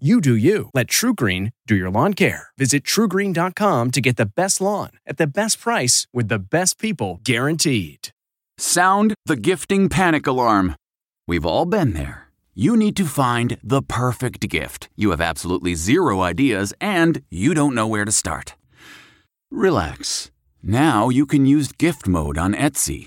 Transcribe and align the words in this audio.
You 0.00 0.20
do 0.20 0.34
you. 0.34 0.70
Let 0.74 0.88
TruGreen 0.88 1.52
do 1.68 1.76
your 1.76 1.88
lawn 1.88 2.14
care. 2.14 2.48
Visit 2.58 2.82
trugreen.com 2.82 3.92
to 3.92 4.00
get 4.00 4.16
the 4.16 4.26
best 4.26 4.60
lawn 4.60 4.90
at 5.06 5.18
the 5.18 5.26
best 5.28 5.60
price 5.60 6.08
with 6.12 6.26
the 6.26 6.40
best 6.40 6.80
people 6.80 7.20
guaranteed. 7.22 8.08
Sound 8.58 9.14
the 9.26 9.36
gifting 9.36 9.88
panic 9.88 10.26
alarm. 10.26 10.74
We've 11.28 11.46
all 11.46 11.64
been 11.64 11.92
there. 11.92 12.26
You 12.56 12.76
need 12.76 12.96
to 12.96 13.04
find 13.04 13.56
the 13.62 13.82
perfect 13.82 14.48
gift. 14.48 14.88
You 14.96 15.10
have 15.10 15.20
absolutely 15.20 15.76
zero 15.76 16.22
ideas 16.22 16.74
and 16.80 17.22
you 17.30 17.54
don't 17.54 17.74
know 17.74 17.86
where 17.86 18.04
to 18.04 18.10
start. 18.12 18.56
Relax. 19.52 20.32
Now 20.60 21.08
you 21.08 21.24
can 21.24 21.46
use 21.46 21.70
gift 21.70 22.08
mode 22.08 22.36
on 22.36 22.52
Etsy. 22.52 23.06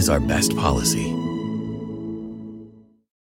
is 0.00 0.08
our 0.08 0.18
best 0.18 0.56
policy. 0.56 1.10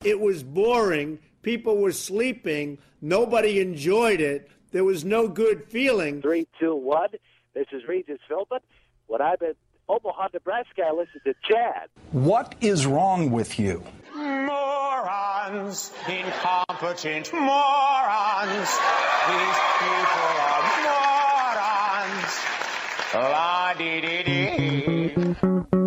It 0.04 0.20
was 0.20 0.44
boring. 0.44 1.18
People 1.42 1.78
were 1.78 1.90
sleeping. 1.90 2.78
Nobody 3.00 3.58
enjoyed 3.58 4.20
it. 4.20 4.48
There 4.70 4.84
was 4.84 5.04
no 5.04 5.26
good 5.26 5.64
feeling. 5.64 6.22
Three, 6.22 6.46
two, 6.60 6.76
one. 6.76 7.08
This 7.52 7.66
is 7.72 7.82
Regis 7.88 8.20
Philbin. 8.30 8.60
When 9.08 9.20
I'm 9.20 9.38
in 9.40 9.54
Omaha, 9.88 10.28
Nebraska, 10.32 10.82
I 10.86 10.92
listen 10.92 11.20
to 11.24 11.34
Chad. 11.42 11.88
What 12.12 12.54
is 12.60 12.86
wrong 12.86 13.32
with 13.32 13.58
you? 13.58 13.82
Morons, 14.14 15.92
incompetent 16.08 17.32
morons. 17.32 18.70
These 19.30 19.60
people 19.82 20.32
are 20.50 20.64
morons. 20.86 22.32
La 23.14 23.74
dee 23.76 24.00
dee 24.00 24.22
dee. 24.22 25.77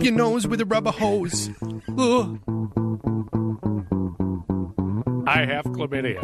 Up 0.00 0.04
your 0.04 0.14
nose 0.14 0.46
with 0.46 0.62
a 0.62 0.64
rubber 0.64 0.92
hose. 0.92 1.50
Ugh. 1.98 2.40
I 5.26 5.44
have 5.44 5.66
chlamydia. 5.66 6.22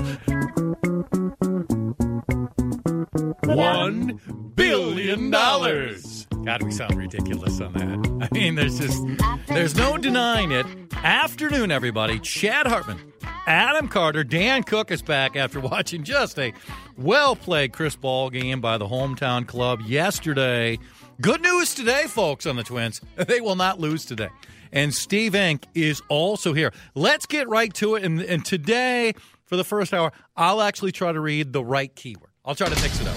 One 3.45 4.19
billion 4.55 5.31
dollars. 5.31 6.27
God, 6.43 6.63
we 6.63 6.71
sound 6.71 6.95
ridiculous 6.97 7.61
on 7.61 7.75
that. 7.75 8.29
I 8.33 8.35
mean, 8.35 8.55
there's 8.55 8.79
just 8.81 9.05
there's 9.49 9.77
no 9.77 9.99
denying 9.99 10.53
it. 10.53 10.65
Afternoon, 10.95 11.71
everybody. 11.71 12.19
Chad 12.19 12.67
Hartman, 12.67 13.13
Adam 13.47 13.89
Carter, 13.89 14.25
Dan 14.25 14.63
Cook 14.63 14.91
is 14.91 15.03
back 15.03 15.37
after 15.37 15.61
watching 15.73 16.03
just 16.03 16.39
a 16.39 16.55
well 16.97 17.37
played 17.37 17.75
Chris 17.75 17.95
Ball 17.95 18.31
game 18.31 18.63
by 18.63 18.79
the 18.79 18.87
hometown 18.87 19.47
club 19.47 19.83
yesterday. 19.83 20.79
Good 21.19 21.41
news 21.41 21.75
today, 21.75 22.05
folks, 22.09 22.45
on 22.45 22.57
the 22.57 22.63
Twins. 22.63 23.01
They 23.17 23.41
will 23.41 23.57
not 23.57 23.81
lose 23.81 24.05
today. 24.05 24.29
And 24.71 24.95
Steve 24.95 25.33
Enk 25.33 25.65
is 25.75 26.03
also 26.09 26.53
here. 26.53 26.73
Let's 26.95 27.25
get 27.25 27.49
right 27.49 27.73
to 27.75 27.95
it. 27.95 28.05
And, 28.05 28.21
and 28.21 28.45
today, 28.45 29.15
for 29.47 29.57
the 29.57 29.65
first 29.65 29.95
hour, 29.95 30.13
I'll 30.37 30.61
actually 30.61 30.93
try 30.93 31.13
to 31.13 31.21
read 31.21 31.55
the 31.55 31.65
right 31.65 31.95
keyword. 31.95 32.31
I'll 32.45 32.55
try 32.55 32.69
to 32.69 32.83
mix 32.83 33.01
it 33.01 33.09
up. 33.09 33.17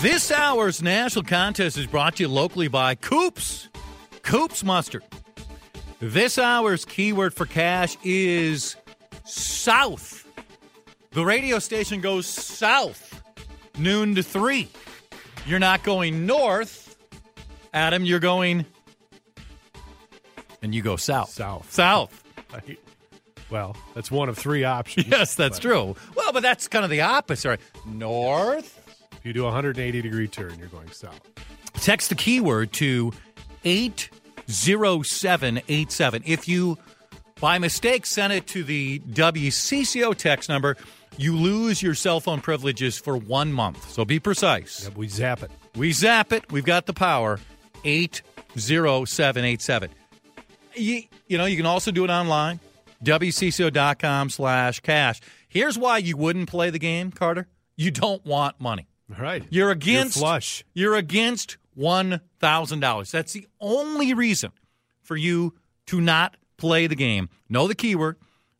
This 0.00 0.30
hour's 0.30 0.80
national 0.80 1.24
contest 1.24 1.76
is 1.76 1.88
brought 1.88 2.16
to 2.16 2.22
you 2.22 2.28
locally 2.28 2.68
by 2.68 2.94
Coops. 2.94 3.68
Coops 4.22 4.62
Mustard. 4.62 5.02
This 5.98 6.38
hour's 6.38 6.84
keyword 6.84 7.34
for 7.34 7.46
cash 7.46 7.96
is 8.04 8.76
south. 9.24 10.24
The 11.10 11.24
radio 11.24 11.58
station 11.58 12.00
goes 12.00 12.26
south, 12.26 13.20
noon 13.76 14.14
to 14.14 14.22
3. 14.22 14.68
You're 15.46 15.58
not 15.58 15.82
going 15.82 16.26
north. 16.26 16.96
Adam, 17.72 18.04
you're 18.04 18.20
going. 18.20 18.66
And 20.62 20.74
you 20.74 20.82
go 20.82 20.96
south. 20.96 21.30
South. 21.30 21.72
South. 21.72 22.22
Right. 22.52 22.78
Well, 23.50 23.76
that's 23.94 24.10
one 24.10 24.28
of 24.28 24.36
three 24.36 24.64
options. 24.64 25.06
Yes, 25.10 25.34
that's 25.34 25.58
but 25.58 25.62
true. 25.62 25.96
Well, 26.14 26.32
but 26.32 26.42
that's 26.42 26.68
kind 26.68 26.84
of 26.84 26.90
the 26.90 27.00
opposite. 27.02 27.48
Right? 27.48 27.60
North. 27.86 28.74
If 29.12 29.24
you 29.24 29.32
do 29.32 29.42
a 29.42 29.46
180 29.46 30.02
degree 30.02 30.28
turn, 30.28 30.58
you're 30.58 30.68
going 30.68 30.90
south. 30.90 31.20
Text 31.74 32.08
the 32.10 32.14
keyword 32.14 32.72
to 32.74 33.12
80787. 33.64 36.22
If 36.26 36.46
you, 36.48 36.78
by 37.40 37.58
mistake, 37.58 38.06
send 38.06 38.32
it 38.32 38.46
to 38.48 38.64
the 38.64 38.98
WCCO 39.00 40.14
text 40.14 40.48
number, 40.48 40.76
you 41.18 41.36
lose 41.36 41.82
your 41.82 41.94
cell 41.94 42.20
phone 42.20 42.40
privileges 42.40 42.96
for 42.96 43.16
one 43.16 43.52
month. 43.52 43.90
So 43.90 44.04
be 44.04 44.20
precise. 44.20 44.84
Yeah, 44.84 44.90
we 44.96 45.08
zap 45.08 45.42
it. 45.42 45.50
We 45.76 45.92
zap 45.92 46.32
it. 46.32 46.50
We've 46.50 46.64
got 46.64 46.86
the 46.86 46.94
power. 46.94 47.38
80787. 47.84 49.90
You, 50.74 51.02
you 51.26 51.38
know, 51.38 51.44
you 51.44 51.56
can 51.56 51.66
also 51.66 51.90
do 51.90 52.04
it 52.04 52.10
online. 52.10 52.60
WCCO.com 53.04 54.30
slash 54.30 54.80
cash. 54.80 55.20
Here's 55.48 55.78
why 55.78 55.98
you 55.98 56.16
wouldn't 56.16 56.48
play 56.48 56.70
the 56.70 56.78
game, 56.78 57.10
Carter. 57.10 57.46
You 57.76 57.90
don't 57.90 58.24
want 58.24 58.60
money. 58.60 58.88
All 59.16 59.22
right. 59.22 59.44
You're 59.50 59.70
against 59.70 60.16
You're 60.16 60.22
flush. 60.22 60.64
You're 60.74 60.96
against 60.96 61.56
one 61.74 62.20
thousand 62.40 62.80
dollars. 62.80 63.12
That's 63.12 63.32
the 63.32 63.46
only 63.60 64.14
reason 64.14 64.52
for 65.02 65.16
you 65.16 65.54
to 65.86 66.00
not 66.00 66.36
play 66.56 66.86
the 66.86 66.96
game. 66.96 67.28
Know 67.48 67.68
the 67.68 67.74
keyword. 67.74 68.16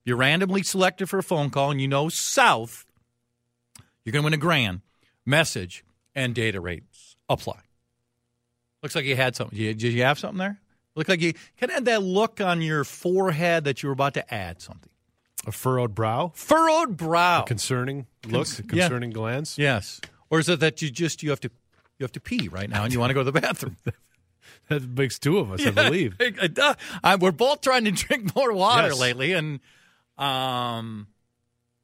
You're 0.09 0.17
randomly 0.17 0.63
selected 0.63 1.11
for 1.11 1.19
a 1.19 1.23
phone 1.23 1.51
call, 1.51 1.71
and 1.71 1.83
you 1.83 1.87
know 1.87 2.09
South. 2.09 2.87
You're 4.07 4.13
going 4.13 4.23
to 4.23 4.25
win 4.25 4.33
a 4.33 4.39
grand. 4.39 4.81
Message 5.27 5.85
and 6.15 6.35
data 6.35 6.63
rates 6.63 7.15
apply. 7.29 7.61
Looks 8.83 8.95
like 8.95 9.05
you 9.05 9.17
had 9.17 9.37
something. 9.37 9.59
Did 9.59 9.83
you 9.83 10.03
have 10.05 10.19
something 10.19 10.39
there? 10.39 10.61
Look 10.97 11.11
like 11.11 11.21
you 11.21 11.35
kind 11.61 11.71
of 11.71 11.73
had 11.73 11.85
that 11.85 12.03
look 12.03 12.41
on 12.41 12.63
your 12.63 12.85
forehead 12.85 13.65
that 13.65 13.83
you 13.83 13.91
were 13.91 13.93
about 13.93 14.15
to 14.15 14.35
add 14.35 14.63
something. 14.63 14.89
A 15.47 15.53
furrowed 15.53 15.95
brow? 15.95 16.33
Furrowed 16.35 16.97
brow. 16.97 17.43
A 17.43 17.45
concerning 17.45 18.07
look? 18.27 18.49
A 18.59 18.63
concerning 18.63 19.11
glance? 19.11 19.59
Yes. 19.59 20.01
Or 20.31 20.39
is 20.39 20.49
it 20.49 20.61
that 20.61 20.81
you 20.81 20.91
just 20.91 21.23
you 21.23 21.29
have 21.29 21.41
to 21.41 21.51
you 21.99 22.05
have 22.05 22.13
to 22.13 22.21
pee 22.21 22.49
right 22.49 22.71
now 22.71 22.85
and 22.85 22.95
you 22.95 22.99
want 22.99 23.11
to 23.11 23.15
go 23.15 23.21
to 23.25 23.31
the 23.31 23.39
bathroom? 23.41 23.77
That 24.69 24.83
makes 24.83 25.19
two 25.19 25.39
of 25.39 25.51
us, 25.53 25.67
I 25.67 25.71
believe. 25.71 26.17
It. 26.21 26.59
I- 27.05 27.17
we're 27.17 27.33
both 27.33 27.61
trying 27.61 27.85
to 27.85 27.91
drink 27.91 28.35
more 28.35 28.53
water 28.55 28.89
Yes. 28.89 28.99
lately, 28.99 29.33
and 29.35 29.61
um, 30.19 31.09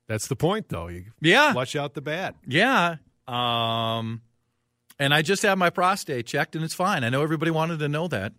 That's 0.07 0.29
the 0.29 0.37
point, 0.37 0.69
though. 0.69 0.89
You 0.89 1.07
Yeah. 1.21 1.53
flush 1.53 1.77
out 1.77 1.95
the 1.95 2.01
bad. 2.03 2.35
yeah. 2.47 2.97
Um, 3.27 4.21
and 4.99 5.15
I 5.15 5.23
just 5.23 5.43
had 5.43 5.55
my 5.57 5.71
prostate 5.71 6.27
checked, 6.27 6.55
and 6.55 6.65
it's 6.65 6.75
fine. 6.75 7.05
I 7.05 7.09
know 7.09 7.23
everybody 7.23 7.51
wanted 7.51 7.79
to 7.81 7.89
know 7.89 8.07
that. 8.09 8.33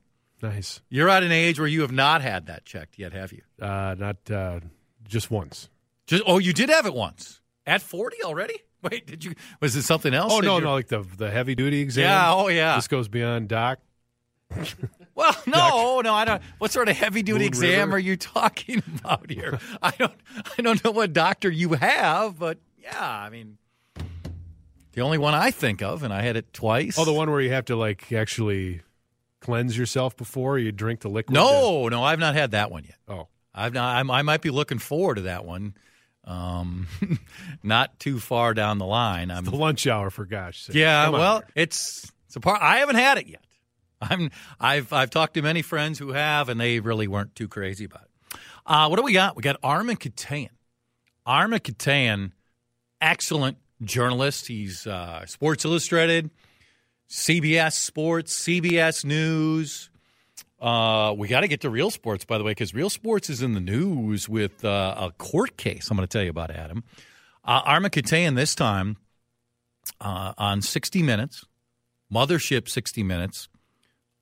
Nice. 0.43 0.81
You're 0.89 1.09
at 1.09 1.23
an 1.23 1.31
age 1.31 1.57
where 1.59 1.67
you 1.67 1.81
have 1.81 1.91
not 1.91 2.21
had 2.21 2.45
that 2.47 2.65
checked 2.65 2.99
yet, 2.99 3.13
have 3.13 3.31
you? 3.33 3.41
Uh, 3.59 3.95
not 3.97 4.17
uh, 4.29 4.59
just 5.07 5.31
once. 5.31 5.69
Just 6.07 6.21
oh, 6.27 6.37
you 6.37 6.53
did 6.53 6.69
have 6.69 6.85
it 6.85 6.93
once 6.93 7.41
at 7.65 7.81
40 7.81 8.17
already. 8.23 8.59
Wait, 8.83 9.07
did 9.07 9.25
you? 9.25 9.33
Was 9.59 9.75
it 9.75 9.81
something 9.81 10.13
else? 10.13 10.31
Oh 10.31 10.39
no, 10.39 10.57
you- 10.57 10.63
no, 10.65 10.73
like 10.73 10.87
the 10.89 10.99
the 11.17 11.31
heavy 11.31 11.55
duty 11.55 11.79
exam. 11.81 12.03
Yeah. 12.03 12.33
Oh 12.33 12.47
yeah. 12.49 12.75
This 12.75 12.87
goes 12.87 13.07
beyond 13.07 13.47
doc. 13.47 13.79
Well, 15.15 15.35
no, 15.47 16.01
no, 16.01 16.13
I 16.13 16.25
don't. 16.25 16.41
What 16.57 16.71
sort 16.71 16.89
of 16.89 16.97
heavy 16.97 17.23
duty 17.23 17.39
Moon 17.39 17.47
exam 17.47 17.87
River? 17.87 17.95
are 17.95 17.99
you 17.99 18.17
talking 18.17 18.83
about 18.99 19.31
here? 19.31 19.59
I 19.81 19.91
don't, 19.91 20.13
I 20.57 20.61
don't 20.61 20.83
know 20.83 20.91
what 20.91 21.13
doctor 21.13 21.49
you 21.49 21.73
have, 21.73 22.37
but 22.37 22.57
yeah, 22.77 23.09
I 23.09 23.29
mean, 23.29 23.57
the 24.91 25.01
only 25.01 25.17
one 25.17 25.33
I 25.33 25.51
think 25.51 25.81
of, 25.81 26.03
and 26.03 26.13
I 26.13 26.21
had 26.21 26.35
it 26.35 26.51
twice. 26.53 26.99
Oh, 26.99 27.05
the 27.05 27.13
one 27.13 27.31
where 27.31 27.39
you 27.39 27.51
have 27.51 27.65
to 27.65 27.75
like 27.77 28.11
actually 28.11 28.81
cleanse 29.39 29.77
yourself 29.77 30.17
before 30.17 30.57
you 30.59 30.71
drink 30.71 30.99
the 30.99 31.09
liquid. 31.09 31.33
No, 31.33 31.87
no, 31.87 32.03
I've 32.03 32.19
not 32.19 32.35
had 32.35 32.51
that 32.51 32.69
one 32.69 32.83
yet. 32.83 32.97
Oh, 33.07 33.27
I've 33.53 33.73
not. 33.73 33.95
I'm, 33.95 34.11
I 34.11 34.21
might 34.21 34.41
be 34.41 34.49
looking 34.49 34.79
forward 34.79 35.15
to 35.15 35.21
that 35.21 35.45
one. 35.45 35.75
Um, 36.25 36.87
not 37.63 37.99
too 37.99 38.19
far 38.19 38.53
down 38.53 38.79
the 38.79 38.85
line. 38.85 39.31
I'm 39.31 39.45
the 39.45 39.55
lunch 39.55 39.87
hour 39.87 40.09
for 40.09 40.25
gosh 40.25 40.63
sake. 40.63 40.75
Yeah, 40.75 41.09
well, 41.09 41.43
it's 41.55 42.11
it's 42.27 42.35
a 42.35 42.39
part. 42.41 42.61
I 42.61 42.77
haven't 42.77 42.95
had 42.95 43.17
it 43.17 43.27
yet. 43.27 43.44
I'm 44.09 44.31
I've 44.59 44.91
I've 44.93 45.09
talked 45.09 45.35
to 45.35 45.41
many 45.41 45.61
friends 45.61 45.99
who 45.99 46.11
have, 46.11 46.49
and 46.49 46.59
they 46.59 46.79
really 46.79 47.07
weren't 47.07 47.35
too 47.35 47.47
crazy 47.47 47.85
about 47.85 48.03
it. 48.03 48.39
Uh, 48.65 48.87
what 48.87 48.97
do 48.97 49.03
we 49.03 49.13
got? 49.13 49.35
We 49.35 49.43
got 49.43 49.57
Armen 49.63 49.97
Keteyian. 49.97 50.49
Armen 51.25 51.59
Keteyian, 51.59 52.31
excellent 53.01 53.57
journalist. 53.83 54.47
He's 54.47 54.85
uh, 54.87 55.25
Sports 55.25 55.65
Illustrated, 55.65 56.29
CBS 57.09 57.73
Sports, 57.73 58.37
CBS 58.43 59.03
News. 59.05 59.89
Uh, 60.59 61.13
we 61.17 61.27
got 61.27 61.41
to 61.41 61.47
get 61.47 61.61
to 61.61 61.69
Real 61.69 61.91
Sports, 61.91 62.25
by 62.25 62.37
the 62.37 62.43
way, 62.43 62.51
because 62.51 62.73
Real 62.73 62.89
Sports 62.89 63.29
is 63.29 63.41
in 63.41 63.53
the 63.53 63.59
news 63.59 64.29
with 64.29 64.63
uh, 64.63 64.95
a 64.97 65.11
court 65.11 65.57
case. 65.57 65.89
I'm 65.91 65.97
going 65.97 66.07
to 66.07 66.11
tell 66.11 66.23
you 66.23 66.29
about 66.29 66.49
Adam. 66.49 66.83
Uh, 67.43 67.61
Armen 67.65 67.91
Keteyian 67.91 68.35
this 68.35 68.55
time 68.55 68.97
uh, 69.99 70.33
on 70.37 70.61
60 70.61 71.03
Minutes, 71.03 71.45
Mothership 72.11 72.69
60 72.69 73.03
Minutes, 73.03 73.49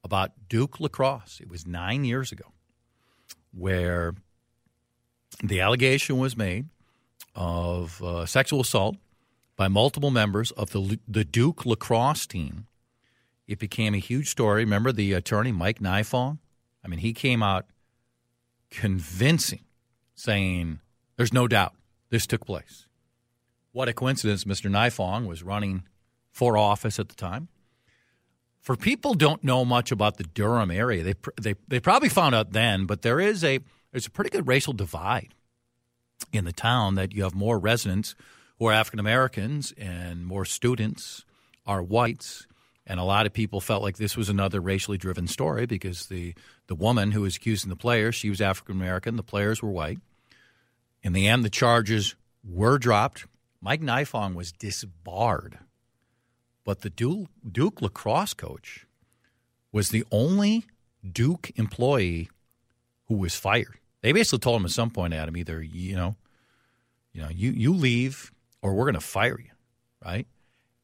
about 0.03 0.31
Duke 0.50 0.79
lacrosse. 0.79 1.39
It 1.41 1.50
was 1.50 1.65
nine 1.65 2.03
years 2.03 2.31
ago, 2.31 2.51
where 3.51 4.15
the 5.44 5.61
allegation 5.61 6.17
was 6.17 6.35
made 6.35 6.67
of 7.35 8.03
uh, 8.03 8.25
sexual 8.25 8.61
assault 8.61 8.97
by 9.55 9.67
multiple 9.67 10.11
members 10.11 10.51
of 10.51 10.71
the 10.71 11.00
the 11.07 11.23
Duke 11.23 11.65
lacrosse 11.65 12.25
team. 12.25 12.67
It 13.47 13.59
became 13.59 13.94
a 13.94 14.00
huge 14.00 14.29
story. 14.29 14.63
Remember 14.63 14.91
the 14.91 15.13
attorney 15.13 15.51
Mike 15.51 15.79
Nifong? 15.79 16.39
I 16.83 16.88
mean, 16.88 17.00
he 17.00 17.13
came 17.13 17.44
out 17.44 17.65
convincing, 18.69 19.65
saying 20.15 20.79
there's 21.17 21.33
no 21.33 21.47
doubt 21.47 21.75
this 22.09 22.25
took 22.25 22.45
place. 22.45 22.88
What 23.71 23.89
a 23.89 23.94
coincidence! 23.94 24.44
Mr. 24.44 24.69
Nifong 24.69 25.27
was 25.27 25.44
running 25.44 25.83
for 26.31 26.57
office 26.57 27.00
at 27.00 27.09
the 27.09 27.15
time. 27.15 27.47
For 28.63 28.75
people 28.75 29.13
don't 29.13 29.44
know 29.44 29.65
much 29.65 29.92
about 29.92 30.18
the 30.18 30.24
Durham 30.24 30.71
area, 30.71 31.04
they 31.04 31.15
they 31.39 31.56
they 31.68 31.80
probably 31.80 32.10
found 32.10 32.33
out 32.33 32.54
then, 32.54 32.86
but 32.86 33.01
there 33.01 33.19
is 33.19 33.44
a 33.44 33.60
there's 33.92 34.07
a 34.07 34.12
pretty 34.12 34.30
good 34.30 34.48
racial 34.48 34.74
divide 34.74 35.36
in 36.31 36.45
the 36.45 36.54
town 36.54 36.95
that 36.95 37.13
you 37.13 37.24
have 37.24 37.36
more 37.36 37.60
residents 37.60 38.15
who 38.57 38.68
are 38.68 38.74
African 38.74 39.00
Americans 39.00 39.74
and 39.77 40.25
more 40.25 40.45
students 40.45 41.25
are 41.65 41.83
whites. 41.83 42.48
And 42.86 43.00
a 43.00 43.04
lot 43.04 43.25
of 43.25 43.33
people 43.33 43.62
felt 43.62 43.83
like 43.83 43.98
this 43.98 44.18
was 44.18 44.30
another 44.30 44.60
racially 44.60 44.98
driven 44.98 45.27
story 45.27 45.65
because 45.65 46.07
the, 46.07 46.33
the 46.68 46.75
woman 46.75 47.12
who 47.12 47.21
was 47.21 47.38
accusing 47.38 47.69
the 47.69 47.75
players, 47.75 48.15
she 48.15 48.30
was 48.30 48.42
African 48.42 48.75
American, 48.75 49.15
the 49.15 49.24
players 49.24 49.62
were 49.62 49.69
white. 49.69 50.00
In 51.01 51.13
the 51.13 51.27
end, 51.27 51.44
the 51.45 51.50
charges 51.50 52.15
were 52.44 52.77
dropped. 52.77 53.25
Mike 53.62 53.81
Nifong 53.81 54.33
was 54.36 54.51
disbarred. 54.51 55.60
But 56.63 56.81
the 56.81 56.89
Duke, 56.89 57.27
Duke 57.50 57.81
lacrosse 57.81 58.33
coach 58.33 58.86
was 59.71 59.89
the 59.89 60.06
only 60.12 60.65
Duke 61.10 61.51
employee 61.56 62.30
who 63.07 63.15
was 63.15 63.36
fired. 63.36 63.80
They 64.01 64.12
basically 64.12 64.39
told 64.39 64.62
him 64.62 64.65
at 64.65 64.71
some 64.71 64.89
point, 64.89 65.13
Adam, 65.13 65.36
either 65.36 65.62
you 65.62 65.95
know, 65.95 66.15
you 67.12 67.21
know, 67.21 67.30
you 67.30 67.51
you 67.51 67.74
leave 67.74 68.31
or 68.62 68.74
we're 68.74 68.86
going 68.86 68.94
to 68.95 69.01
fire 69.01 69.39
you, 69.39 69.51
right? 70.04 70.27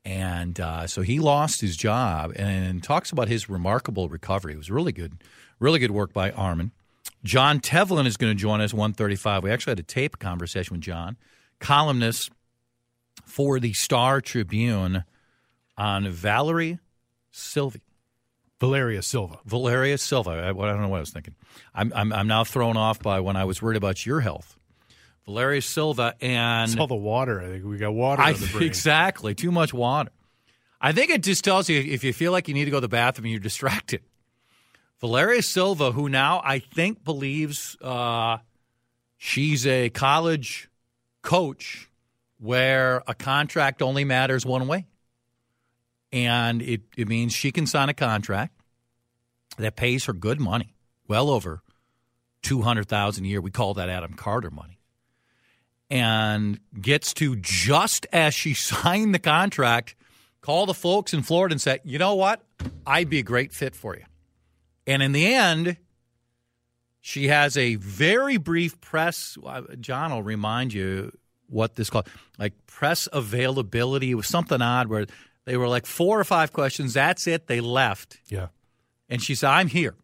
And 0.06 0.60
uh, 0.60 0.88
so 0.88 1.02
he 1.02 1.20
lost 1.20 1.62
his 1.62 1.76
job 1.76 2.34
and 2.36 2.84
talks 2.84 3.12
about 3.12 3.28
his 3.28 3.50
remarkable 3.50 4.10
recovery. 4.10 4.54
It 4.54 4.58
was 4.58 4.72
really 4.72 4.92
good, 4.92 5.22
really 5.60 5.80
good 5.80 5.92
work 5.92 6.14
by 6.14 6.32
Armen. 6.32 6.72
John 7.24 7.60
Tevlin 7.60 8.06
is 8.06 8.16
going 8.16 8.32
to 8.32 8.40
join 8.40 8.62
us 8.62 8.74
135. 8.74 9.44
We 9.44 9.52
actually 9.52 9.72
had 9.72 9.80
a 9.80 9.84
tape 9.84 10.20
conversation 10.20 10.76
with 10.76 10.82
John, 10.82 11.18
columnist 11.60 12.32
for 13.26 13.60
the 13.60 13.74
Star 13.74 14.22
Tribune 14.22 15.04
on 15.80 16.10
Valerie 16.10 16.80
Sylvie. 17.32 17.82
Valeria 18.60 19.02
Silva. 19.02 19.40
Valeria 19.46 19.98
Silva. 19.98 20.32
I, 20.32 20.50
I 20.50 20.52
don't 20.52 20.82
know 20.82 20.90
what 20.90 20.98
I 20.98 21.00
was 21.00 21.12
thinking. 21.12 21.34
I'm, 21.74 21.94
I'm, 21.96 22.12
I'm 22.12 22.28
now 22.28 22.44
thrown 22.44 22.76
off 22.76 23.00
by 23.00 23.22
when 23.22 23.38
I 23.38 23.46
was 23.46 23.62
worried 23.62 23.78
about 23.78 24.06
your 24.06 24.20
health. 24.20 24.58
Valeria 25.26 25.62
Silva 25.62 26.16
and 26.20 26.70
It's 26.70 26.80
all 26.80 26.88
the 26.88 26.96
water. 26.96 27.40
I 27.40 27.48
think 27.48 27.64
we 27.64 27.78
got 27.78 27.94
water 27.94 28.22
I 28.22 28.34
on 28.34 28.40
the 28.40 28.48
brain. 28.48 28.64
exactly 28.64 29.34
too 29.34 29.52
much 29.52 29.74
water. 29.74 30.12
I 30.82 30.92
think 30.92 31.10
it 31.12 31.24
just 31.24 31.44
tells 31.44 31.70
you 31.70 31.80
if 31.80 32.04
you 32.04 32.12
feel 32.14 32.32
like 32.32 32.48
you 32.48 32.54
need 32.54 32.66
to 32.66 32.72
go 32.72 32.78
to 32.78 32.82
the 32.82 32.88
bathroom, 32.90 33.28
you're 33.28 33.40
distracted. 33.40 34.02
Valeria 35.00 35.42
Silva, 35.42 35.92
who 35.94 36.10
now 36.10 36.42
I 36.44 36.60
think 36.60 37.06
believes 37.06 37.78
uh, 37.82 38.40
she's 39.18 39.66
a 39.66 39.90
college 39.90 40.70
coach 41.22 41.90
where 42.40 43.04
a 43.08 43.14
contract 43.14 43.82
only 43.82 44.04
matters 44.04 44.46
one 44.46 44.68
way. 44.68 44.86
And 46.12 46.62
it, 46.62 46.82
it 46.98 47.08
means 47.08 47.34
she 47.34 47.52
can 47.52 47.68
sign 47.68 47.90
a 47.90 47.94
contract 47.94 48.54
that 49.58 49.76
pays 49.76 50.06
her 50.06 50.14
good 50.14 50.40
money, 50.40 50.74
well 51.08 51.30
over 51.30 51.62
two 52.42 52.62
hundred 52.62 52.88
thousand 52.88 53.26
a 53.26 53.28
year. 53.28 53.42
We 53.42 53.52
call 53.52 53.76
that 53.76 53.90
Adam 53.90 54.14
Carter 54.14 54.50
money. 54.50 54.80
And 55.92 56.60
gets 56.80 57.14
to 57.16 57.36
just 57.36 58.06
as 58.14 58.34
she 58.34 58.54
signed 58.56 59.14
the 59.14 59.20
contract, 59.20 59.96
call 60.42 60.66
the 60.66 60.74
folks 60.74 61.14
in 61.14 61.24
Florida 61.24 61.54
and 61.54 61.62
say, 61.62 61.80
you 61.84 62.00
know 62.00 62.16
what? 62.16 62.44
I'd 62.86 63.10
be 63.10 63.20
a 63.20 63.24
great 63.24 63.54
fit 63.54 63.76
for 63.76 63.96
you. 63.96 64.04
And 64.88 65.04
in 65.04 65.12
the 65.12 65.34
end, 65.34 65.78
she 67.02 67.28
has 67.28 67.58
a 67.58 67.76
very 67.76 68.38
brief 68.38 68.80
press. 68.82 69.38
uh, 69.46 69.62
John 69.80 70.12
will 70.12 70.24
remind 70.24 70.74
you 70.74 71.12
what 71.48 71.76
this 71.76 71.90
called, 71.90 72.08
like 72.38 72.54
press 72.68 73.08
availability. 73.12 74.12
It 74.12 74.16
was 74.16 74.28
something 74.28 74.62
odd 74.62 74.88
where 74.88 75.06
they 75.50 75.58
were 75.58 75.68
like 75.68 75.88
four 75.88 76.20
or 76.20 76.24
five 76.24 76.54
questions. 76.54 76.94
That's 76.94 77.26
it. 77.26 77.48
They 77.48 77.60
left. 77.60 78.20
Yeah. 78.28 78.50
And 79.10 79.20
she 79.20 79.34
said, 79.34 79.50
I'm 79.50 79.68
here. 79.68 79.96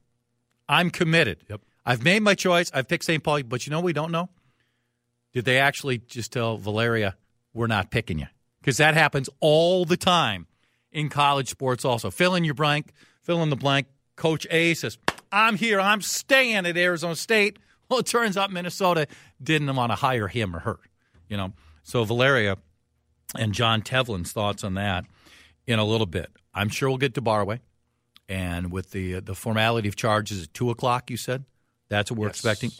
I'm 0.67 0.89
committed. 0.89 1.45
Yep. 1.47 1.61
I've 1.85 2.03
made 2.03 2.23
my 2.23 2.33
choice. 2.33 2.71
I've 2.73 2.87
picked 2.87 3.05
St. 3.05 3.23
Paul. 3.23 3.43
But 3.43 3.67
you 3.67 3.69
know, 3.69 3.79
we 3.79 3.93
don't 3.93 4.11
know. 4.11 4.29
Did 5.33 5.45
they 5.45 5.59
actually 5.59 5.99
just 5.99 6.33
tell 6.33 6.57
Valeria, 6.57 7.15
we're 7.53 7.67
not 7.67 7.91
picking 7.91 8.17
you? 8.17 8.25
Because 8.59 8.77
that 8.77 8.95
happens 8.95 9.29
all 9.39 9.85
the 9.85 9.97
time 9.97 10.47
in 10.91 11.09
college 11.09 11.47
sports 11.47 11.85
also. 11.85 12.09
Fill 12.09 12.33
in 12.33 12.43
your 12.43 12.55
blank, 12.55 12.91
fill 13.21 13.43
in 13.43 13.51
the 13.51 13.55
blank. 13.55 13.85
Coach 14.15 14.47
A 14.49 14.73
says, 14.73 14.97
I'm 15.31 15.57
here. 15.57 15.79
I'm 15.79 16.01
staying 16.01 16.65
at 16.65 16.75
Arizona 16.75 17.15
State. 17.15 17.59
Well, 17.87 17.99
it 17.99 18.07
turns 18.07 18.35
out 18.35 18.51
Minnesota 18.51 19.05
didn't 19.43 19.75
want 19.75 19.91
to 19.91 19.95
hire 19.95 20.27
him 20.27 20.55
or 20.55 20.59
her. 20.61 20.79
You 21.29 21.37
know, 21.37 21.53
so 21.83 22.03
Valeria 22.03 22.57
and 23.37 23.53
John 23.53 23.83
Tevlin's 23.83 24.31
thoughts 24.31 24.63
on 24.63 24.73
that 24.73 25.05
in 25.67 25.79
a 25.79 25.83
little 25.85 26.05
bit. 26.07 26.29
I'm 26.53 26.69
sure 26.69 26.89
we'll 26.89 26.97
get 26.97 27.13
to 27.15 27.21
Barway, 27.21 27.59
and 28.29 28.71
with 28.71 28.91
the 28.91 29.19
the 29.19 29.35
formality 29.35 29.87
of 29.87 29.95
charges 29.95 30.43
at 30.43 30.53
two 30.53 30.69
o'clock, 30.69 31.09
you 31.09 31.17
said 31.17 31.45
that's 31.89 32.09
what 32.11 32.19
we're 32.19 32.27
Yes. 32.27 32.35
expecting. 32.35 32.71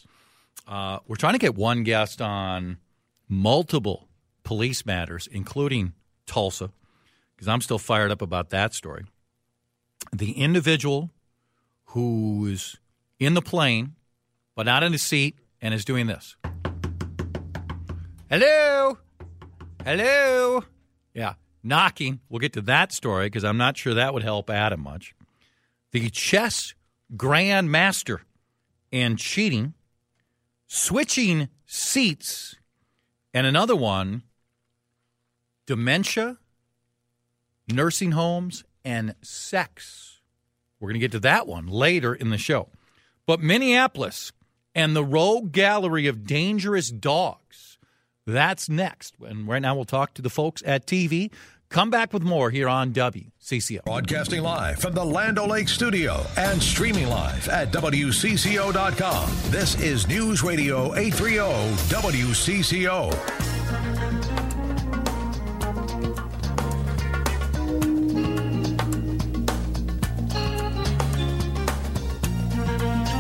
Uh, 0.68 1.00
we're 1.08 1.16
trying 1.16 1.34
to 1.34 1.40
get 1.40 1.56
one 1.56 1.84
guest 1.84 2.22
on 2.22 2.78
multiple 3.28 4.08
police 4.44 4.86
matters, 4.86 5.28
including 5.32 5.94
Tulsa, 6.26 6.72
because 7.36 7.48
I'm 7.48 7.62
still 7.62 7.78
fired 7.80 8.12
up 8.12 8.22
about 8.22 8.50
that 8.52 8.74
story. 8.74 9.06
The 10.14 10.32
individual 10.34 11.12
who's 11.90 12.78
in 13.20 13.34
the 13.34 13.42
plane, 13.42 13.96
but 14.56 14.66
not 14.66 14.84
in 14.84 14.92
the 14.92 14.98
seat, 14.98 15.38
and 15.62 15.74
is 15.74 15.86
doing 15.86 16.08
this. 16.08 16.36
Hello? 18.30 18.98
Hello? 19.84 20.64
Yeah, 21.14 21.34
knocking. 21.66 22.20
We'll 22.30 22.40
get 22.40 22.54
to 22.54 22.62
that 22.62 22.92
story 22.92 23.28
because 23.28 23.44
I'm 23.44 23.58
not 23.58 23.78
sure 23.78 23.94
that 23.94 24.14
would 24.14 24.24
help 24.24 24.50
Adam 24.50 24.82
much. 24.82 25.16
The 25.92 26.10
chess 26.10 26.74
grandmaster 27.16 28.20
and 28.92 29.18
cheating, 29.18 29.74
switching 30.68 31.50
seats, 31.66 32.56
and 33.34 33.46
another 33.46 33.76
one, 33.76 34.24
dementia 35.66 36.38
nursing 37.72 38.12
homes, 38.12 38.64
and 38.84 39.16
sex. 39.22 40.22
We're 40.80 40.90
going 40.90 41.00
to 41.00 41.04
get 41.06 41.12
to 41.14 41.20
that 41.22 41.48
one 41.48 41.68
later 41.68 42.14
in 42.14 42.30
the 42.30 42.38
show. 42.38 42.70
But 43.26 43.40
Minneapolis 43.40 44.32
and 44.76 44.96
the 44.96 45.04
rogue 45.04 45.52
gallery 45.52 46.08
of 46.08 46.26
dangerous 46.26 46.90
dogs. 46.90 47.78
That's 48.28 48.70
next. 48.70 49.16
And 49.26 49.48
right 49.48 49.62
now 49.62 49.76
we'll 49.76 49.86
talk 49.86 50.14
to 50.16 50.22
the 50.22 50.30
folks 50.30 50.62
at 50.66 50.86
TV. 50.86 51.32
Come 51.76 51.90
back 51.90 52.14
with 52.14 52.24
more 52.24 52.50
here 52.50 52.70
on 52.70 52.94
WCCO. 52.94 53.84
Broadcasting 53.84 54.42
live 54.42 54.80
from 54.80 54.94
the 54.94 55.04
Land 55.04 55.38
O'Lakes 55.38 55.74
studio 55.74 56.26
and 56.38 56.64
streaming 56.64 57.10
live 57.10 57.50
at 57.50 57.74
WCCO.com. 57.74 59.30
This 59.52 59.78
is 59.82 60.08
News 60.08 60.42
Radio 60.42 60.96
830 60.96 61.76
WCCO. 61.94 63.12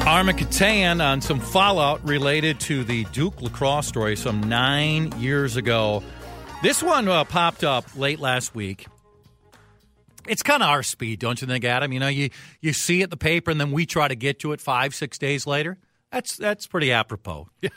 Armen 0.08 0.38
Keteyian 0.38 1.04
on 1.06 1.20
some 1.20 1.42
fallout 1.42 2.08
related 2.08 2.62
to 2.62 2.86
the 2.86 3.04
Duke 3.12 3.42
lacrosse 3.42 3.88
story 3.88 4.16
some 4.16 4.40
nine 4.44 5.12
years 5.20 5.58
ago. 5.58 6.02
This 6.66 6.82
one 6.82 7.08
uh, 7.08 7.24
popped 7.26 7.64
up 7.64 7.96
late 7.96 8.20
last 8.20 8.56
week. 8.56 8.88
It's 10.28 10.42
kind 10.42 10.64
of 10.64 10.70
our 10.70 10.82
speed, 10.82 11.20
don't 11.20 11.40
you 11.40 11.46
think, 11.46 11.64
Adam? 11.64 11.94
You 11.94 12.00
know, 12.00 12.08
you 12.08 12.32
you 12.60 12.74
see 12.74 13.02
it 13.02 13.04
in 13.04 13.10
the 13.12 13.18
paper, 13.18 13.52
and 13.52 13.62
then 13.62 13.70
we 13.70 13.86
try 13.86 14.08
to 14.08 14.16
get 14.16 14.40
to 14.40 14.52
it 14.52 14.60
five, 14.60 14.96
six 14.96 15.20
days 15.20 15.46
later. 15.46 15.78
That's 16.12 16.36
that's 16.36 16.66
pretty 16.66 16.92
apropos. 16.92 17.50
Yeah. 17.62 17.70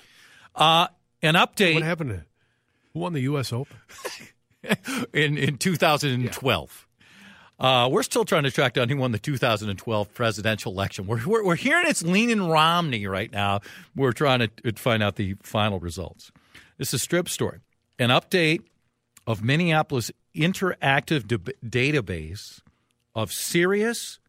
Uh, 0.55 0.87
an 1.21 1.35
update. 1.35 1.75
What 1.75 1.83
happened 1.83 2.11
to 2.13 2.25
who 2.95 3.01
won 3.01 3.13
the 3.13 3.21
U.S. 3.21 3.53
Open? 3.53 3.77
in 5.13 5.37
in 5.37 5.59
2012. 5.59 6.87
Uh, 7.61 7.91
we're 7.93 8.03
still 8.03 8.25
trying 8.25 8.45
to 8.45 8.51
track 8.51 8.73
down 8.73 8.89
who 8.89 8.97
won 8.97 9.13
the 9.13 9.19
2012 9.19 10.15
presidential 10.15 10.73
election. 10.73 11.07
We're, 11.07 11.27
we're, 11.27 11.45
we're 11.45 11.57
hearing 11.57 11.89
it's 11.89 12.03
leaning 12.03 12.49
Romney 12.49 13.07
right 13.07 13.31
now. 13.31 13.61
We're 13.95 14.13
trying 14.13 14.39
to, 14.39 14.49
to 14.49 14.73
find 14.81 15.03
out 15.03 15.17
the 15.17 15.37
final 15.43 15.79
results. 15.79 16.33
This 16.79 16.89
is 16.89 16.95
a 16.95 16.99
strip 17.01 17.29
story. 17.29 17.59
An 17.99 18.09
update 18.09 18.63
of 19.29 19.45
Minneapolis 19.45 20.11
interactive 20.35 21.27
deb- 21.27 21.51
database 21.63 22.63
of 23.15 23.31
serious 23.31 24.21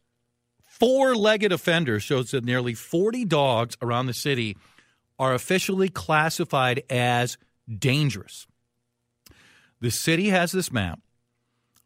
four-legged 0.65 1.53
offenders 1.53 2.03
shows 2.03 2.31
that 2.31 2.43
nearly 2.43 2.73
40 2.73 3.23
dogs 3.23 3.77
around 3.81 4.07
the 4.07 4.13
city 4.13 4.57
are 5.17 5.33
officially 5.33 5.87
classified 5.87 6.83
as 6.89 7.37
dangerous. 7.73 8.45
The 9.79 9.89
city 9.89 10.27
has 10.29 10.51
this 10.51 10.69
map 10.69 10.99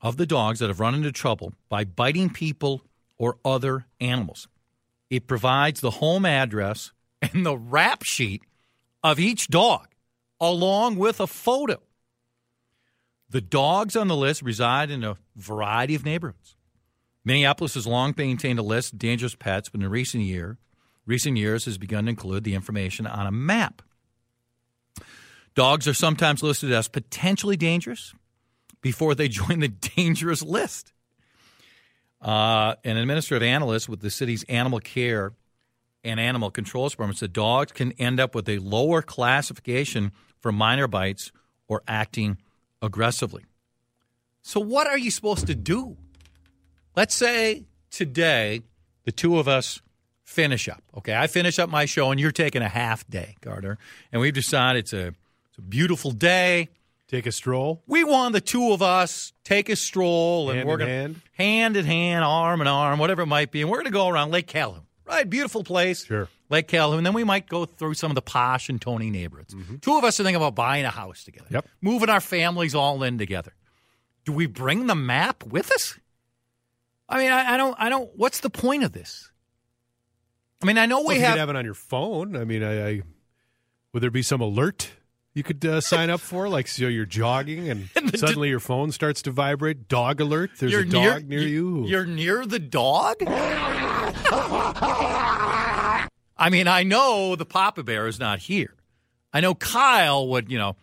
of 0.02 0.18
the 0.18 0.26
dogs 0.26 0.58
that 0.58 0.70
have 0.70 0.80
run 0.80 0.96
into 0.96 1.12
trouble 1.12 1.54
by 1.70 1.84
biting 1.84 2.32
people 2.32 2.82
or 3.20 3.38
other 3.46 3.86
animals. 4.02 4.48
It 5.12 5.28
provides 5.28 5.82
the 5.82 5.92
home 5.92 6.26
address 6.26 6.92
and 7.22 7.46
the 7.46 7.58
rap 7.58 8.02
sheet 8.02 8.42
of 9.04 9.20
each 9.20 9.50
dog, 9.50 9.90
along 10.42 10.96
with 10.96 11.20
a 11.20 11.28
photo. 11.28 11.80
The 13.34 13.42
dogs 13.42 13.96
on 13.96 14.10
the 14.10 14.16
list 14.16 14.44
reside 14.44 14.92
in 14.92 15.04
a 15.04 15.18
variety 15.36 15.96
of 15.96 16.06
neighborhoods. 16.06 16.56
Minneapolis 17.26 17.74
has 17.74 17.88
long 17.88 18.14
maintained 18.16 18.60
a 18.60 18.64
list 18.64 18.94
of 18.94 19.00
dangerous 19.00 19.34
pets, 19.34 19.70
but 19.70 19.82
in 19.82 19.90
recent 19.90 20.24
year, 20.24 20.60
recent 21.08 21.38
years 21.38 21.66
has 21.66 21.80
begun 21.80 22.04
to 22.04 22.12
include 22.12 22.44
the 22.44 22.54
information 22.54 23.08
on 23.08 23.26
a 23.26 23.32
map. 23.32 23.82
Dogs 25.56 25.88
are 25.88 25.96
sometimes 25.96 26.44
listed 26.44 26.72
as 26.72 26.88
potentially 26.88 27.58
dangerous 27.58 28.14
before 28.82 29.16
they 29.16 29.28
join 29.30 29.62
the 29.62 29.70
dangerous 29.70 30.44
list. 30.44 30.94
Uh, 32.22 32.76
an 32.84 32.98
administrative 32.98 33.48
analyst 33.48 33.90
with 33.90 34.02
the 34.02 34.12
city's 34.12 34.44
animal 34.44 34.80
care 34.80 35.34
and 36.04 36.20
animal 36.20 36.52
control 36.52 36.88
department 36.88 37.18
said 37.18 37.34
dogs 37.34 37.72
can 37.72 37.94
end 37.94 38.20
up 38.20 38.36
with 38.36 38.48
a 38.48 38.60
lower 38.60 39.02
classification 39.02 40.12
for 40.40 40.52
minor 40.52 40.88
bites 40.88 41.32
or 41.68 41.82
acting 41.88 42.38
aggressively. 42.84 43.46
So, 44.44 44.60
what 44.60 44.86
are 44.86 44.98
you 44.98 45.10
supposed 45.10 45.48
to 45.48 45.56
do? 45.56 45.98
Let's 46.96 47.16
say 47.16 47.64
today 47.90 48.62
the 49.06 49.12
two 49.12 49.40
of 49.40 49.48
us 49.48 49.82
finish 50.24 50.70
up. 50.70 50.84
Okay, 50.98 51.16
I 51.16 51.28
finish 51.28 51.58
up 51.58 51.70
my 51.70 51.86
show 51.86 52.12
and 52.12 52.20
you're 52.20 52.32
taking 52.32 52.62
a 52.62 52.70
half 52.70 53.08
day, 53.08 53.36
Carter, 53.42 53.80
and 54.12 54.22
we've 54.22 54.34
decided 54.34 54.80
it's 54.80 54.94
a, 54.94 55.08
it's 55.08 55.58
a 55.58 55.62
beautiful 55.62 56.12
day. 56.12 56.70
Take 57.08 57.26
a 57.28 57.32
stroll. 57.32 57.84
We 57.86 58.04
want 58.04 58.34
the 58.34 58.42
two 58.42 58.72
of 58.72 58.82
us 58.82 59.34
take 59.44 59.70
a 59.70 59.76
stroll, 59.76 60.50
and 60.50 60.58
Hand 60.58 60.70
we're 60.70 60.78
going 60.78 60.90
hand? 60.90 61.22
hand 61.34 61.78
in 61.78 61.86
hand, 61.86 62.26
arm 62.26 62.60
in 62.60 62.68
arm, 62.68 62.98
whatever 62.98 63.22
it 63.22 63.28
might 63.28 63.52
be, 63.52 63.62
and 63.62 63.70
we're 63.70 63.78
going 63.78 63.86
to 63.86 63.92
go 63.92 64.08
around 64.08 64.32
Lake 64.32 64.48
Calhoun. 64.48 64.82
Right, 65.06 65.30
beautiful 65.30 65.64
place. 65.64 66.06
Sure. 66.06 66.30
Lake 66.50 66.68
Calhoun. 66.68 67.04
Then 67.04 67.14
we 67.14 67.24
might 67.24 67.48
go 67.50 67.66
through 67.66 67.96
some 67.96 68.12
of 68.12 68.16
the 68.16 68.22
posh 68.22 68.70
and 68.70 68.82
Tony 68.82 69.10
neighborhoods. 69.10 69.54
Mm-hmm. 69.54 69.78
Two 69.78 69.98
of 69.98 70.04
us 70.04 70.20
are 70.20 70.24
thinking 70.24 70.38
about 70.38 70.56
buying 70.56 70.86
a 70.86 70.90
house 70.90 71.24
together. 71.24 71.48
Yep. 71.50 71.68
Moving 71.82 72.10
our 72.10 72.22
families 72.22 72.74
all 72.76 73.04
in 73.04 73.18
together. 73.18 73.54
Do 74.26 74.32
we 74.32 74.46
bring 74.46 74.88
the 74.88 74.96
map 74.96 75.44
with 75.46 75.72
us? 75.72 76.00
I 77.10 77.18
mean, 77.18 77.32
I, 77.32 77.56
I 77.56 77.58
don't. 77.58 77.76
I 77.78 77.90
don't. 77.90 78.10
What's 78.16 78.40
the 78.40 78.50
point 78.50 78.84
of 78.84 78.94
this? 78.94 79.30
I 80.62 80.66
mean, 80.66 80.78
I 80.78 80.86
know 80.86 81.00
Well, 81.00 81.10
we 81.10 81.20
have. 81.20 81.38
have 81.38 81.50
it 81.50 81.56
on 81.58 81.66
your 81.66 81.74
phone. 81.74 82.38
I 82.38 82.46
mean, 82.46 82.64
I, 82.64 82.88
I 82.90 83.02
would 83.92 84.02
there 84.02 84.10
be 84.10 84.22
some 84.22 84.40
alert 84.40 84.92
you 85.34 85.44
could 85.44 85.66
uh, 85.66 85.82
sign 85.82 86.10
up 86.10 86.20
for, 86.20 86.48
like 86.48 86.68
so 86.68 86.88
you're 86.88 87.06
jogging 87.06 87.70
and, 87.70 87.90
And 87.96 88.18
suddenly 88.18 88.50
your 88.50 88.60
phone 88.60 88.92
starts 88.92 89.22
to 89.24 89.32
vibrate. 89.32 89.88
Dog 89.88 90.22
alert! 90.22 90.52
There's 90.60 90.72
you're 90.72 90.82
a 90.82 90.90
dog 90.90 91.28
near, 91.28 91.42
you. 91.42 91.86
You're 91.86 92.06
near 92.06 92.46
the 92.46 92.60
dog. 92.60 93.18
I 96.36 96.50
mean, 96.50 96.68
I 96.68 96.84
know 96.84 97.36
the 97.36 97.46
Papa 97.46 97.84
Bear 97.84 98.08
is 98.08 98.20
not 98.20 98.40
here. 98.40 98.74
I 99.32 99.40
know 99.42 99.56
Kyle 99.56 100.28
would, 100.30 100.52
you 100.52 100.58
know, 100.58 100.76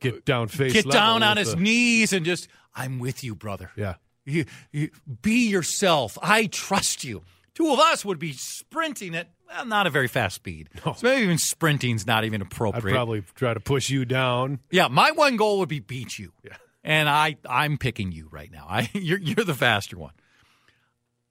get 0.00 0.24
down 0.24 0.48
face, 0.48 0.72
get 0.72 0.90
down 0.90 1.22
on 1.22 1.36
his 1.36 1.54
the- 1.54 1.60
knees 1.60 2.12
and 2.12 2.24
just, 2.24 2.48
I'm 2.74 2.98
with 2.98 3.24
you, 3.24 3.34
brother. 3.34 3.70
Yeah. 3.76 3.94
You, 4.24 4.44
you, 4.70 4.90
be 5.22 5.48
yourself. 5.48 6.16
I 6.22 6.46
trust 6.46 7.02
you. 7.04 7.22
Two 7.54 7.72
of 7.72 7.78
us 7.78 8.04
would 8.04 8.18
be 8.18 8.32
sprinting 8.32 9.14
at 9.14 9.28
well, 9.48 9.66
not 9.66 9.86
a 9.86 9.90
very 9.90 10.08
fast 10.08 10.36
speed. 10.36 10.70
So 10.82 10.94
maybe 11.02 11.24
even 11.24 11.38
sprinting's 11.38 12.06
not 12.06 12.24
even 12.24 12.40
appropriate. 12.40 12.92
I'd 12.92 12.96
probably 12.96 13.22
try 13.34 13.52
to 13.52 13.60
push 13.60 13.90
you 13.90 14.04
down. 14.04 14.60
Yeah, 14.70 14.88
my 14.88 15.10
one 15.10 15.36
goal 15.36 15.58
would 15.58 15.68
be 15.68 15.80
beat 15.80 16.18
you. 16.18 16.32
Yeah. 16.42 16.56
And 16.82 17.08
I 17.08 17.36
I'm 17.48 17.78
picking 17.78 18.12
you 18.12 18.28
right 18.30 18.50
now. 18.50 18.66
I 18.68 18.90
you're 18.94 19.18
you're 19.18 19.44
the 19.44 19.54
faster 19.54 19.98
one. 19.98 20.12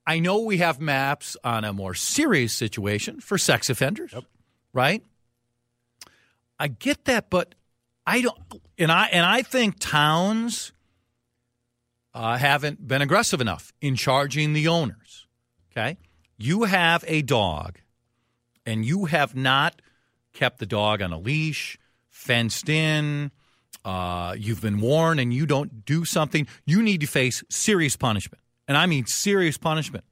I 0.06 0.18
know 0.18 0.40
we 0.40 0.58
have 0.58 0.80
maps 0.80 1.36
on 1.44 1.64
a 1.64 1.72
more 1.72 1.94
serious 1.94 2.52
situation 2.52 3.20
for 3.20 3.38
sex 3.38 3.70
offenders. 3.70 4.14
Right? 4.72 5.04
I 6.58 6.68
get 6.68 7.04
that, 7.06 7.30
but 7.30 7.54
I 8.06 8.20
don't 8.20 8.38
and 8.78 8.92
I 8.92 9.06
and 9.06 9.26
I 9.26 9.42
think 9.42 9.76
towns 9.78 10.72
uh, 12.14 12.36
haven't 12.36 12.86
been 12.86 13.02
aggressive 13.02 13.40
enough 13.40 13.72
in 13.80 13.96
charging 13.96 14.52
the 14.52 14.68
owners. 14.68 15.26
Okay? 15.72 15.98
You 16.36 16.64
have 16.64 17.04
a 17.06 17.22
dog 17.22 17.78
and 18.64 18.84
you 18.84 19.06
have 19.06 19.34
not 19.34 19.80
kept 20.32 20.58
the 20.58 20.66
dog 20.66 21.02
on 21.02 21.12
a 21.12 21.18
leash, 21.18 21.78
fenced 22.08 22.68
in, 22.68 23.30
uh, 23.84 24.34
you've 24.38 24.62
been 24.62 24.80
warned, 24.80 25.20
and 25.20 25.32
you 25.34 25.46
don't 25.46 25.84
do 25.84 26.04
something, 26.04 26.46
you 26.64 26.82
need 26.82 27.00
to 27.00 27.06
face 27.06 27.42
serious 27.48 27.96
punishment. 27.96 28.40
And 28.68 28.76
I 28.76 28.86
mean 28.86 29.06
serious 29.06 29.58
punishment. 29.58 30.04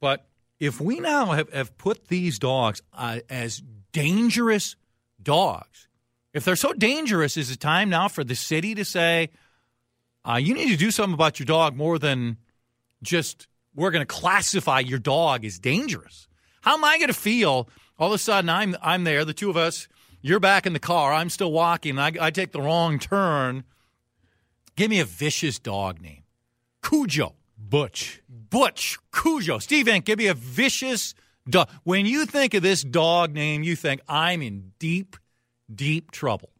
But 0.00 0.26
if 0.58 0.80
we 0.80 0.98
now 1.00 1.26
have, 1.26 1.52
have 1.52 1.76
put 1.76 2.08
these 2.08 2.38
dogs 2.38 2.82
uh, 2.94 3.20
as 3.28 3.62
dangerous 3.92 4.76
dogs, 5.22 5.88
if 6.32 6.44
they're 6.44 6.56
so 6.56 6.72
dangerous, 6.72 7.36
is 7.36 7.50
it 7.50 7.60
time 7.60 7.90
now 7.90 8.08
for 8.08 8.24
the 8.24 8.34
city 8.34 8.74
to 8.76 8.84
say, 8.84 9.30
uh, 10.26 10.36
you 10.36 10.54
need 10.54 10.70
to 10.70 10.76
do 10.76 10.90
something 10.90 11.14
about 11.14 11.38
your 11.38 11.46
dog 11.46 11.76
more 11.76 11.98
than 11.98 12.36
just 13.02 13.46
we're 13.74 13.90
going 13.90 14.02
to 14.02 14.06
classify 14.06 14.80
your 14.80 14.98
dog 14.98 15.44
as 15.44 15.58
dangerous. 15.58 16.28
How 16.62 16.74
am 16.74 16.84
I 16.84 16.98
going 16.98 17.08
to 17.08 17.14
feel 17.14 17.68
all 17.98 18.08
of 18.08 18.14
a 18.14 18.18
sudden 18.18 18.48
I'm 18.50 18.76
I'm 18.82 19.04
there, 19.04 19.24
the 19.24 19.34
two 19.34 19.50
of 19.50 19.56
us, 19.56 19.88
you're 20.22 20.40
back 20.40 20.66
in 20.66 20.72
the 20.72 20.78
car, 20.78 21.12
I'm 21.12 21.30
still 21.30 21.52
walking, 21.52 21.98
I, 21.98 22.12
I 22.20 22.30
take 22.30 22.52
the 22.52 22.60
wrong 22.60 22.98
turn. 22.98 23.64
Give 24.76 24.90
me 24.90 25.00
a 25.00 25.04
vicious 25.04 25.58
dog 25.58 26.00
name. 26.00 26.22
Cujo. 26.82 27.34
Butch. 27.58 28.22
Butch. 28.28 28.98
Cujo. 29.12 29.58
Steve 29.58 29.88
Ink, 29.88 30.06
give 30.06 30.18
me 30.18 30.26
a 30.26 30.34
vicious 30.34 31.14
dog. 31.48 31.68
When 31.84 32.06
you 32.06 32.24
think 32.26 32.54
of 32.54 32.62
this 32.62 32.82
dog 32.82 33.34
name, 33.34 33.62
you 33.62 33.76
think 33.76 34.00
I'm 34.08 34.40
in 34.42 34.72
deep, 34.78 35.16
deep 35.72 36.10
trouble. 36.10 36.50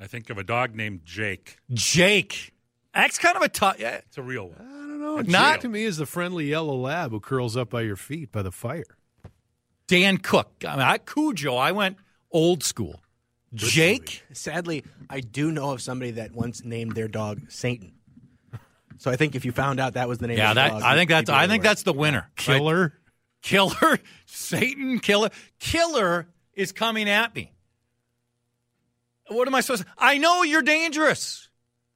I 0.00 0.06
think 0.06 0.30
of 0.30 0.38
a 0.38 0.44
dog 0.44 0.74
named 0.74 1.00
Jake. 1.04 1.58
Jake. 1.72 2.52
That's 2.94 3.18
kind 3.18 3.36
of 3.36 3.42
a 3.42 3.48
tough. 3.48 3.78
Yeah. 3.78 4.00
It's 4.06 4.18
a 4.18 4.22
real 4.22 4.48
one. 4.48 4.81
I 5.02 5.22
don't 5.22 5.28
know. 5.28 5.56
To 5.58 5.68
me 5.68 5.84
is 5.84 5.96
the 5.96 6.06
friendly 6.06 6.46
yellow 6.46 6.76
lab 6.76 7.10
who 7.10 7.20
curls 7.20 7.56
up 7.56 7.70
by 7.70 7.82
your 7.82 7.96
feet 7.96 8.32
by 8.32 8.42
the 8.42 8.52
fire. 8.52 8.84
Dan 9.86 10.18
Cook. 10.18 10.50
I 10.66 10.72
mean, 10.72 10.80
I, 10.80 10.98
Cujo, 10.98 11.56
I 11.56 11.72
went 11.72 11.96
old 12.30 12.62
school. 12.62 13.00
Jake? 13.54 14.22
Sadly, 14.32 14.84
I 15.10 15.20
do 15.20 15.50
know 15.52 15.72
of 15.72 15.82
somebody 15.82 16.12
that 16.12 16.32
once 16.32 16.64
named 16.64 16.92
their 16.94 17.08
dog 17.08 17.50
Satan. 17.50 17.92
So 18.98 19.10
I 19.10 19.16
think 19.16 19.34
if 19.34 19.44
you 19.44 19.52
found 19.52 19.80
out 19.80 19.94
that 19.94 20.08
was 20.08 20.18
the 20.18 20.28
name 20.28 20.38
Yeah, 20.38 20.50
of 20.50 20.54
the 20.54 20.60
that 20.62 20.68
dog, 20.70 20.82
I 20.82 20.94
think 20.94 21.10
that's 21.10 21.28
I 21.28 21.46
think 21.48 21.62
aware. 21.62 21.70
that's 21.70 21.82
the 21.82 21.92
winner. 21.92 22.18
right? 22.20 22.36
Killer. 22.36 22.94
Killer, 23.42 23.98
Satan, 24.26 25.00
killer, 25.00 25.28
killer 25.58 26.28
is 26.54 26.70
coming 26.70 27.08
at 27.08 27.34
me. 27.34 27.50
What 29.28 29.48
am 29.48 29.54
I 29.56 29.60
supposed 29.60 29.82
to? 29.82 29.88
I 29.98 30.18
know 30.18 30.44
you're 30.44 30.62
dangerous. 30.62 31.48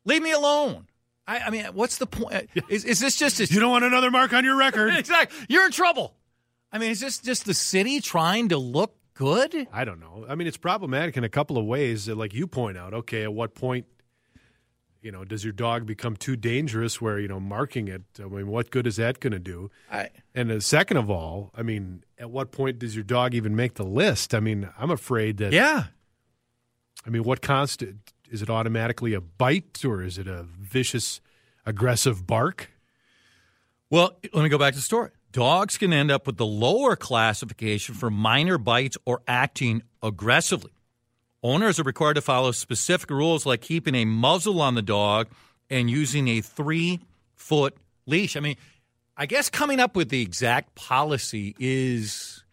Leave 0.05 0.23
me 0.23 0.33
alone. 0.33 0.87
I, 1.27 1.39
I 1.41 1.51
mean, 1.51 1.65
what's 1.75 1.99
the 1.99 2.07
point? 2.07 2.49
Is, 2.69 2.85
is 2.85 3.01
this 3.01 3.17
just 3.17 3.41
a, 3.41 3.47
You 3.47 3.61
don't 3.61 3.71
want 3.71 3.85
another 3.85 4.11
mark 4.11 4.33
on 4.33 4.45
your 4.45 4.57
record. 4.57 4.95
exactly? 4.97 5.47
You're 5.49 5.67
in 5.67 5.73
trouble. 5.73 6.15
I 6.73 6.79
mean, 6.79 6.91
is 6.91 7.01
this 7.01 7.19
just 7.19 7.47
the 7.47 7.55
city 7.55 8.01
trying 8.01 8.51
to 8.51 8.59
look 8.59 8.95
good? 9.15 9.67
I 9.73 9.85
don't 9.85 9.99
know. 10.01 10.27
I 10.29 10.35
mean, 10.35 10.47
it's 10.47 10.57
problematic 10.57 11.17
in 11.17 11.25
a 11.25 11.29
couple 11.29 11.59
of 11.59 11.65
ways. 11.65 12.09
Like 12.09 12.35
you 12.35 12.47
point 12.47 12.77
out, 12.77 12.95
okay, 12.95 13.23
at 13.23 13.33
what 13.33 13.55
point, 13.55 13.87
you 15.03 15.11
know, 15.13 15.25
does 15.25 15.45
your 15.45 15.53
dog 15.53 15.87
become 15.87 16.17
too 16.17 16.37
dangerous 16.37 17.01
where, 17.01 17.19
you 17.19 17.29
know, 17.29 17.41
marking 17.41 17.89
it? 17.89 18.03
I 18.21 18.25
mean, 18.25 18.49
what 18.49 18.71
good 18.71 18.87
is 18.87 18.97
that 18.97 19.21
going 19.21 19.33
to 19.33 19.39
do? 19.39 19.71
I, 19.91 20.11
And 20.35 20.51
uh, 20.51 20.61
second 20.61 20.97
of 20.97 21.11
all, 21.11 21.51
I 21.55 21.63
mean, 21.63 22.05
at 22.19 22.31
what 22.31 22.51
point 22.53 22.79
does 22.79 22.95
your 22.95 23.05
dog 23.05 23.35
even 23.35 23.55
make 23.57 23.75
the 23.75 23.85
list? 23.85 24.35
I 24.35 24.41
mean, 24.41 24.69
I'm 24.79 24.91
afraid 24.91 25.39
that. 25.39 25.53
yeah. 25.53 25.85
I 27.07 27.11
mean, 27.11 27.23
what 27.23 27.41
constant 27.41 28.13
is 28.31 28.43
it 28.43 28.51
automatically 28.51 29.15
a 29.15 29.21
bite 29.21 29.85
or 29.85 30.03
is 30.03 30.19
it 30.19 30.27
a 30.27 30.43
vicious, 30.43 31.21
aggressive 31.65 32.27
bark? 32.27 32.71
Well, 33.91 34.19
let 34.33 34.43
me 34.43 34.49
go 34.49 34.59
back 34.59 34.73
to 34.73 34.79
the 34.79 34.83
story. 34.83 35.11
Dogs 35.33 35.79
can 35.79 35.93
end 35.93 36.11
up 36.11 36.27
with 36.27 36.39
the 36.39 36.47
lower 36.47 36.97
classification 36.97 37.95
for 37.95 38.11
minor 38.11 38.59
bites 38.59 38.97
or 39.05 39.23
acting 39.29 39.83
aggressively. 40.03 40.73
Owners 41.43 41.79
are 41.79 41.85
required 41.85 42.15
to 42.15 42.23
follow 42.23 42.53
specific 42.53 43.11
rules 43.11 43.47
like 43.47 43.61
keeping 43.61 43.95
a 43.95 44.05
muzzle 44.05 44.61
on 44.61 44.75
the 44.75 44.83
dog 44.83 45.29
and 45.71 45.91
using 45.91 46.29
a 46.29 46.41
three 46.41 47.01
foot 47.35 47.77
leash. 48.07 48.37
I 48.37 48.41
mean, 48.41 48.57
I 49.17 49.27
guess 49.27 49.49
coming 49.49 49.79
up 49.79 49.95
with 49.95 50.09
the 50.09 50.23
exact 50.23 50.75
policy 50.75 51.55
is 51.59 52.45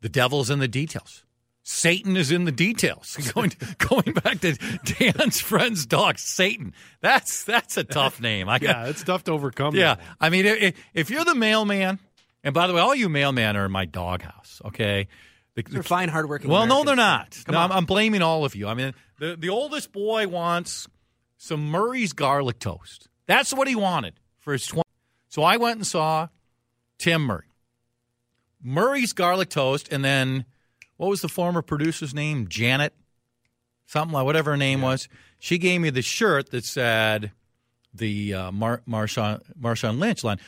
the 0.00 0.08
devil's 0.08 0.50
in 0.50 0.58
the 0.58 0.68
details. 0.68 1.23
Satan 1.66 2.16
is 2.18 2.30
in 2.30 2.44
the 2.44 2.52
details. 2.52 3.16
Going 3.34 3.50
going 3.78 4.12
back 4.12 4.40
to 4.40 4.52
Dan's 4.84 5.40
friend's 5.40 5.86
dog, 5.86 6.18
Satan. 6.18 6.74
That's 7.00 7.44
that's 7.44 7.78
a 7.78 7.84
tough 7.84 8.20
name. 8.20 8.48
I 8.50 8.58
got 8.60 8.68
Yeah, 8.84 8.86
it's 8.90 9.02
tough 9.02 9.24
to 9.24 9.32
overcome. 9.32 9.74
yeah. 9.74 9.96
I 10.20 10.28
mean, 10.28 10.44
if, 10.44 10.76
if 10.92 11.10
you're 11.10 11.24
the 11.24 11.34
mailman, 11.34 11.98
and 12.42 12.52
by 12.52 12.66
the 12.66 12.74
way, 12.74 12.80
all 12.82 12.94
you 12.94 13.08
mailmen 13.08 13.54
are 13.54 13.64
in 13.64 13.72
my 13.72 13.86
doghouse. 13.86 14.60
Okay, 14.66 15.08
The- 15.54 15.62
They're 15.62 15.82
the- 15.82 15.88
fine, 15.88 16.10
hardworking. 16.10 16.50
well, 16.50 16.66
no, 16.66 16.84
they're 16.84 16.92
Americans. 16.92 17.44
not. 17.48 17.52
No, 17.54 17.58
I'm, 17.60 17.72
I'm 17.72 17.84
blaming 17.86 18.20
all 18.20 18.44
of 18.44 18.54
you. 18.54 18.68
I 18.68 18.74
mean, 18.74 18.92
the 19.18 19.34
the 19.36 19.48
oldest 19.48 19.90
boy 19.90 20.28
wants 20.28 20.86
some 21.38 21.70
Murray's 21.70 22.12
garlic 22.12 22.58
toast. 22.58 23.08
That's 23.26 23.54
what 23.54 23.68
he 23.68 23.74
wanted 23.74 24.12
for 24.40 24.52
his 24.52 24.66
20. 24.66 24.82
So 25.30 25.42
I 25.42 25.56
went 25.56 25.76
and 25.76 25.86
saw 25.86 26.28
Tim 26.98 27.22
Murray. 27.22 27.46
Murray's 28.62 29.12
garlic 29.14 29.48
toast, 29.48 29.88
and 29.90 30.04
then 30.04 30.44
what 30.96 31.08
was 31.08 31.20
the 31.20 31.28
former 31.28 31.62
producer's 31.62 32.14
name? 32.14 32.48
Janet, 32.48 32.94
something 33.86 34.12
like 34.12 34.24
whatever 34.24 34.52
her 34.52 34.56
name 34.56 34.82
was. 34.82 35.08
She 35.38 35.58
gave 35.58 35.80
me 35.80 35.90
the 35.90 36.02
shirt 36.02 36.50
that 36.50 36.64
said 36.64 37.32
the 37.92 38.34
uh, 38.34 38.52
Mar- 38.52 38.82
Marshawn, 38.88 39.42
Marshawn 39.60 39.98
Lynch 39.98 40.24
line. 40.24 40.38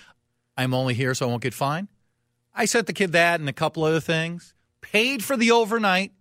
I'm 0.57 0.73
only 0.75 0.95
here 0.95 1.15
so 1.15 1.27
I 1.27 1.29
won't 1.29 1.43
get 1.43 1.55
fined. 1.55 1.89
I 2.55 2.65
sent 2.65 2.87
the 2.87 2.93
kid 2.93 3.13
that 3.13 3.41
and 3.41 3.49
a 3.49 3.53
couple 3.53 3.85
other 3.85 4.01
things. 4.01 4.55
Paid 4.81 5.23
for 5.23 5.37
the 5.37 5.51
overnight 5.51 6.13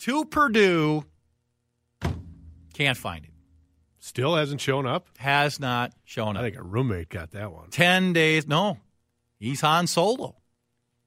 to 0.00 0.24
Purdue. 0.24 1.04
Can't 2.72 2.96
find 2.96 3.24
it. 3.24 3.32
Still 3.98 4.36
hasn't 4.36 4.60
shown 4.60 4.86
up. 4.86 5.08
Has 5.18 5.60
not 5.60 5.92
shown 6.04 6.36
up. 6.36 6.42
I 6.42 6.46
think 6.46 6.56
a 6.56 6.62
roommate 6.62 7.08
got 7.10 7.32
that 7.32 7.52
one. 7.52 7.68
10 7.70 8.12
days. 8.14 8.46
No, 8.46 8.78
he's 9.38 9.60
Han 9.60 9.86
Solo. 9.86 10.36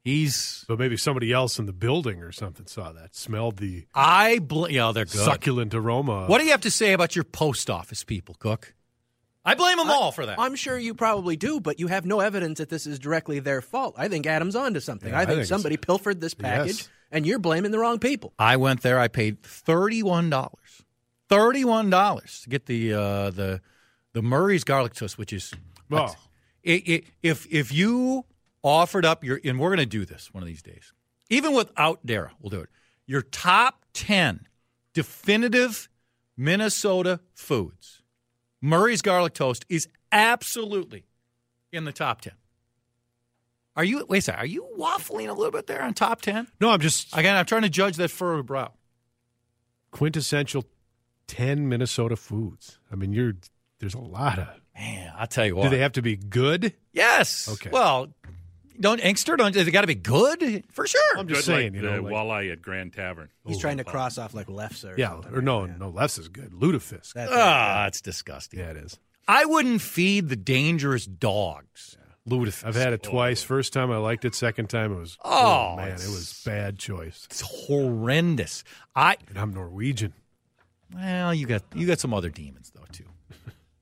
He's. 0.03 0.65
But 0.67 0.79
maybe 0.79 0.97
somebody 0.97 1.31
else 1.31 1.59
in 1.59 1.65
the 1.67 1.73
building 1.73 2.21
or 2.23 2.31
something 2.31 2.65
saw 2.65 2.91
that, 2.93 3.15
smelled 3.15 3.57
the 3.57 3.85
I. 3.93 4.39
Bl- 4.39 4.69
yeah, 4.69 4.91
they're 4.93 5.05
good. 5.05 5.21
succulent 5.23 5.73
aroma. 5.75 6.25
What 6.25 6.39
do 6.39 6.45
you 6.45 6.51
have 6.51 6.61
to 6.61 6.71
say 6.71 6.93
about 6.93 7.15
your 7.15 7.23
post 7.23 7.69
office 7.69 8.03
people, 8.03 8.35
Cook? 8.39 8.73
I 9.43 9.55
blame 9.55 9.77
them 9.77 9.89
all 9.89 10.11
for 10.11 10.25
that. 10.27 10.39
I'm 10.39 10.53
sure 10.55 10.77
you 10.77 10.93
probably 10.93 11.35
do, 11.35 11.59
but 11.59 11.79
you 11.79 11.87
have 11.87 12.05
no 12.05 12.19
evidence 12.19 12.59
that 12.59 12.69
this 12.69 12.85
is 12.85 12.99
directly 12.99 13.39
their 13.39 13.61
fault. 13.61 13.95
I 13.97 14.07
think 14.07 14.27
Adam's 14.27 14.55
onto 14.55 14.79
something. 14.79 15.09
Yeah, 15.09 15.17
I 15.17 15.21
I 15.23 15.25
think 15.25 15.37
think 15.37 15.47
somebody 15.47 15.77
pilfered 15.77 16.21
this 16.21 16.35
package, 16.35 16.77
Yes. 16.77 16.89
and 17.11 17.25
you're 17.25 17.39
blaming 17.39 17.71
the 17.71 17.79
wrong 17.79 17.97
people. 17.97 18.33
I 18.37 18.57
went 18.57 18.81
there. 18.83 18.99
I 18.99 19.07
paid 19.07 19.41
thirty-one 19.41 20.29
dollars. 20.29 20.83
Thirty-one 21.27 21.89
dollars 21.89 22.41
to 22.43 22.49
get 22.49 22.65
the 22.67 22.93
uh, 22.93 23.29
the 23.31 23.61
the 24.13 24.21
Murray's 24.21 24.63
garlic 24.63 24.93
toast, 24.93 25.17
which 25.17 25.33
is 25.33 25.51
Oh. 25.91 26.13
it, 26.63 26.87
it, 26.87 27.03
if 27.23 27.47
if 27.51 27.71
you 27.71 28.25
offered 28.63 29.05
up 29.05 29.23
your 29.23 29.39
and 29.43 29.59
we're 29.59 29.69
going 29.69 29.79
to 29.79 29.85
do 29.85 30.05
this 30.05 30.33
one 30.33 30.43
of 30.43 30.47
these 30.47 30.61
days, 30.61 30.93
even 31.29 31.53
without 31.53 32.05
Dara, 32.05 32.31
we'll 32.39 32.49
do 32.49 32.61
it. 32.61 32.69
Your 33.07 33.21
top 33.21 33.85
ten 33.93 34.47
definitive 34.93 35.89
Minnesota 36.37 37.19
foods. 37.33 38.01
Murray's 38.61 39.01
garlic 39.01 39.33
toast 39.33 39.65
is 39.69 39.87
absolutely 40.11 41.05
in 41.71 41.85
the 41.85 41.91
top 41.91 42.21
ten. 42.21 42.33
Are 43.75 43.83
you 43.83 44.05
wait 44.09 44.19
a 44.19 44.21
second, 44.21 44.41
Are 44.41 44.45
you 44.45 44.67
waffling 44.77 45.29
a 45.29 45.33
little 45.33 45.51
bit 45.51 45.67
there 45.67 45.81
on 45.81 45.93
top 45.93 46.21
ten? 46.21 46.47
No, 46.59 46.69
I'm 46.71 46.79
just 46.81 47.15
Again, 47.17 47.35
I'm 47.35 47.45
trying 47.45 47.61
to 47.63 47.69
judge 47.69 47.95
that 47.97 48.09
furrowed 48.11 48.45
brow. 48.45 48.73
quintessential 49.91 50.65
10 51.27 51.69
Minnesota 51.69 52.17
foods. 52.17 52.79
I 52.91 52.95
mean, 52.95 53.13
you're 53.13 53.33
there's 53.79 53.93
a 53.93 53.99
lot 53.99 54.37
of. 54.39 54.47
Man, 54.75 55.11
I'll 55.17 55.27
tell 55.27 55.45
you 55.45 55.55
what. 55.55 55.63
Do 55.63 55.69
they 55.69 55.79
have 55.79 55.93
to 55.93 56.01
be 56.01 56.15
good? 56.17 56.73
Yes. 56.93 57.47
Okay. 57.49 57.69
Well, 57.71 58.13
don't 58.81 58.99
Inkster, 58.99 59.35
don't 59.37 59.53
they 59.53 59.69
got 59.71 59.81
to 59.81 59.87
be 59.87 59.95
good 59.95 60.63
for 60.71 60.85
sure. 60.87 61.01
I'm 61.17 61.27
Good 61.27 61.35
just 61.35 61.45
saying, 61.45 61.73
like 61.73 61.81
you 61.81 61.87
know, 61.87 61.95
the 61.97 62.01
like- 62.01 62.13
walleye 62.13 62.51
at 62.51 62.61
Grand 62.61 62.93
Tavern. 62.93 63.29
He's 63.45 63.57
trying 63.59 63.77
to 63.77 63.83
cross 63.83 64.17
off 64.17 64.33
like 64.33 64.49
lefts 64.49 64.83
or 64.83 64.95
yeah, 64.97 65.19
or 65.31 65.41
no, 65.41 65.65
no, 65.65 65.89
less 65.89 66.17
is 66.17 66.27
good. 66.27 66.51
Lutefisk. 66.51 67.13
That's 67.13 67.31
Ah, 67.33 67.87
it's 67.87 68.01
disgusting. 68.01 68.59
yeah, 68.59 68.71
it 68.71 68.77
is. 68.77 68.99
I 69.27 69.45
wouldn't 69.45 69.81
feed 69.81 70.29
the 70.29 70.35
dangerous 70.35 71.05
dogs. 71.05 71.97
Lutefisk. 72.27 72.65
I've 72.65 72.75
had 72.75 72.93
it 72.93 73.01
twice. 73.01 73.41
First 73.41 73.73
time 73.73 73.89
I 73.91 73.97
liked 73.97 74.25
it. 74.25 74.35
Second 74.35 74.69
time 74.69 74.91
it 74.93 74.99
was. 74.99 75.17
Oh, 75.23 75.75
man, 75.77 75.89
it 75.89 75.93
was 76.07 76.41
bad 76.45 76.77
choice. 76.77 77.25
It's 77.31 77.41
horrendous. 77.41 78.63
I 78.95 79.17
And 79.29 79.37
I'm 79.39 79.53
Norwegian. 79.53 80.13
well, 80.93 81.33
you 81.33 81.47
got 81.47 81.63
you 81.73 81.87
got 81.87 81.99
some 81.99 82.13
other 82.13 82.29
demons 82.29 82.71
though 82.75 82.85
too. 82.91 83.05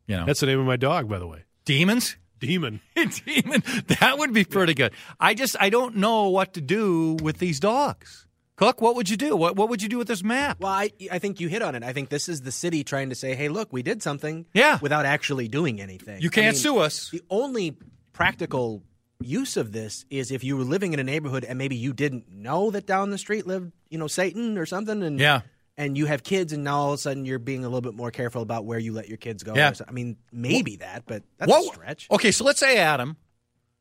You 0.07 0.17
know, 0.17 0.25
That's 0.25 0.39
the 0.39 0.45
name 0.47 0.59
of 0.59 0.65
my 0.65 0.75
dog, 0.77 1.07
by 1.09 1.19
the 1.19 1.27
way. 1.27 1.43
demons. 1.65 2.15
Demon. 2.39 2.81
Demon. 2.95 3.63
That 3.99 4.15
would 4.17 4.33
be 4.33 4.43
pretty 4.45 4.73
good. 4.73 4.93
I 5.19 5.33
just 5.33 5.55
I 5.59 5.69
don't 5.69 5.97
know 5.97 6.29
what 6.29 6.53
to 6.53 6.61
do 6.61 7.17
with 7.21 7.37
these 7.39 7.59
dogs. 7.59 8.25
Cook, 8.55 8.81
what 8.81 8.95
would 8.97 9.09
you 9.09 9.15
do? 9.17 9.35
What 9.37 9.55
what 9.55 9.69
would 9.69 9.81
you 9.81 9.87
do 9.89 9.97
with 9.97 10.07
this 10.07 10.23
map? 10.23 10.57
Well, 10.59 10.71
I, 10.71 10.91
I 11.11 11.19
think 11.19 11.39
you 11.39 11.47
hit 11.47 11.61
on 11.61 11.75
it. 11.75 11.83
I 11.83 11.93
think 11.93 12.09
this 12.09 12.27
is 12.27 12.41
the 12.41 12.51
city 12.51 12.83
trying 12.83 13.09
to 13.09 13.15
say, 13.15 13.33
hey, 13.35 13.47
look, 13.47 13.71
we 13.71 13.83
did 13.83 14.03
something 14.03 14.45
Yeah. 14.53 14.79
without 14.81 15.05
actually 15.05 15.47
doing 15.47 15.79
anything. 15.79 16.21
You 16.21 16.29
can't 16.29 16.55
mean, 16.55 16.61
sue 16.61 16.79
us. 16.79 17.09
The 17.09 17.21
only 17.29 17.77
practical 18.11 18.83
use 19.21 19.55
of 19.57 19.71
this 19.71 20.05
is 20.09 20.31
if 20.31 20.43
you 20.43 20.57
were 20.57 20.63
living 20.63 20.93
in 20.93 20.99
a 20.99 21.03
neighborhood 21.03 21.45
and 21.45 21.57
maybe 21.57 21.75
you 21.77 21.93
didn't 21.93 22.29
know 22.31 22.69
that 22.71 22.85
down 22.85 23.11
the 23.11 23.17
street 23.17 23.47
lived, 23.47 23.71
you 23.89 23.97
know, 23.97 24.07
Satan 24.07 24.57
or 24.57 24.65
something. 24.65 25.03
And 25.03 25.19
Yeah. 25.19 25.41
And 25.79 25.97
you 25.97 26.07
have 26.07 26.23
kids, 26.23 26.51
and 26.51 26.65
now 26.65 26.77
all 26.79 26.87
of 26.89 26.95
a 26.95 26.97
sudden 26.97 27.25
you're 27.25 27.39
being 27.39 27.63
a 27.63 27.69
little 27.69 27.79
bit 27.79 27.93
more 27.95 28.11
careful 28.11 28.41
about 28.41 28.65
where 28.65 28.77
you 28.77 28.91
let 28.91 29.07
your 29.07 29.15
kids 29.17 29.43
go. 29.43 29.55
Yeah. 29.55 29.71
I 29.87 29.91
mean, 29.91 30.17
maybe 30.29 30.75
that, 30.75 31.03
but 31.07 31.23
that's 31.37 31.49
What- 31.49 31.71
a 31.71 31.73
stretch. 31.73 32.07
Okay, 32.11 32.31
so 32.31 32.43
let's 32.43 32.59
say 32.59 32.77
Adam, 32.77 33.15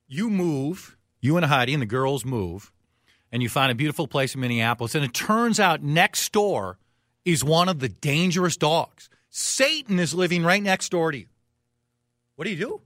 you 0.06 0.30
move, 0.30 0.96
you 1.20 1.36
and 1.36 1.44
Heidi 1.44 1.72
and 1.74 1.82
the 1.82 1.86
girls 1.86 2.24
move, 2.24 2.70
and 3.32 3.42
you 3.42 3.48
find 3.48 3.72
a 3.72 3.74
beautiful 3.74 4.06
place 4.06 4.32
in 4.36 4.40
Minneapolis, 4.40 4.94
and 4.94 5.04
it 5.04 5.12
turns 5.12 5.58
out 5.58 5.82
next 5.82 6.30
door 6.30 6.78
is 7.24 7.42
one 7.42 7.68
of 7.68 7.80
the 7.80 7.88
dangerous 7.88 8.56
dogs. 8.56 9.10
Satan 9.28 9.98
is 9.98 10.14
living 10.14 10.44
right 10.44 10.62
next 10.62 10.90
door 10.90 11.10
to 11.10 11.18
you. 11.18 11.26
What 12.36 12.44
do 12.44 12.50
you 12.52 12.56
do? 12.56 12.80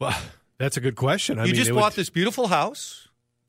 Well, 0.00 0.20
that's 0.58 0.76
a 0.76 0.80
good 0.80 0.96
question. 0.96 1.38
I 1.38 1.42
you 1.44 1.52
mean, 1.52 1.54
just 1.62 1.70
bought 1.72 1.92
would- 1.92 2.00
this 2.00 2.10
beautiful 2.10 2.48
house. 2.48 3.07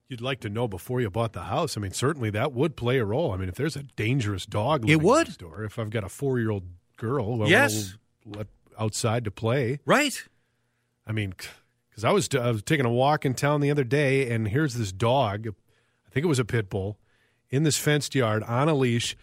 You'd 0.09 0.21
like 0.21 0.39
to 0.39 0.49
know 0.49 0.67
before 0.67 0.99
you 1.01 1.09
bought 1.11 1.33
the 1.33 1.43
house. 1.43 1.77
I 1.77 1.81
mean, 1.81 1.91
certainly 1.91 2.31
that 2.31 2.51
would 2.51 2.75
play 2.75 2.97
a 2.97 3.05
role. 3.05 3.31
I 3.31 3.37
mean, 3.37 3.47
if 3.47 3.53
there's 3.53 3.75
a 3.75 3.83
dangerous 3.83 4.47
dog, 4.47 4.83
living 4.83 5.05
would. 5.05 5.27
next 5.27 5.37
door. 5.37 5.63
If 5.63 5.77
I've 5.77 5.91
got 5.91 6.03
a 6.03 6.09
four-year-old 6.09 6.63
girl, 6.97 7.35
who 7.37 7.43
I 7.43 7.47
Yes. 7.47 7.95
let 8.25 8.47
outside 8.79 9.23
to 9.25 9.31
play. 9.31 9.77
Right. 9.85 10.23
I 11.05 11.11
mean, 11.11 11.33
because 11.89 12.03
I 12.03 12.11
was 12.11 12.27
I 12.33 12.49
was 12.49 12.63
taking 12.63 12.87
a 12.87 12.91
walk 12.91 13.23
in 13.23 13.35
town 13.35 13.61
the 13.61 13.69
other 13.69 13.83
day, 13.83 14.31
and 14.31 14.47
here's 14.47 14.73
this 14.73 14.91
dog. 14.91 15.47
I 15.47 16.09
think 16.09 16.23
it 16.23 16.27
was 16.27 16.39
a 16.39 16.45
pit 16.45 16.71
bull 16.71 16.97
in 17.51 17.61
this 17.61 17.77
fenced 17.77 18.15
yard 18.15 18.41
on 18.43 18.67
a 18.67 18.73
leash. 18.73 19.15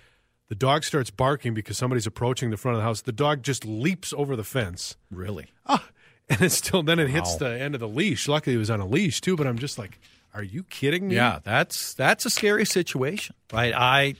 The 0.48 0.54
dog 0.54 0.84
starts 0.84 1.10
barking 1.10 1.52
because 1.52 1.76
somebody's 1.76 2.06
approaching 2.06 2.50
the 2.50 2.56
front 2.56 2.76
of 2.76 2.80
the 2.80 2.84
house. 2.84 3.00
The 3.00 3.10
dog 3.10 3.42
just 3.42 3.64
leaps 3.64 4.12
over 4.16 4.36
the 4.36 4.44
fence. 4.44 4.96
Really? 5.10 5.46
Ah, 5.66 5.88
and 6.28 6.40
it's 6.42 6.54
still 6.58 6.84
then 6.84 7.00
it 7.00 7.08
hits 7.10 7.32
Wow. 7.32 7.38
the 7.48 7.60
end 7.60 7.74
of 7.74 7.80
the 7.80 7.88
leash. 7.88 8.28
Luckily, 8.28 8.54
it 8.54 8.58
was 8.60 8.70
on 8.70 8.78
a 8.78 8.86
leash 8.86 9.20
too. 9.20 9.34
But 9.36 9.48
I'm 9.48 9.58
just 9.58 9.78
like, 9.78 9.98
are 10.36 10.42
you 10.42 10.62
kidding 10.64 11.08
me? 11.08 11.16
Yeah, 11.16 11.40
that's 11.42 11.94
that's 11.94 12.24
a 12.26 12.30
scary 12.30 12.64
situation, 12.66 13.34
right? 13.52 13.72
I 13.74 14.14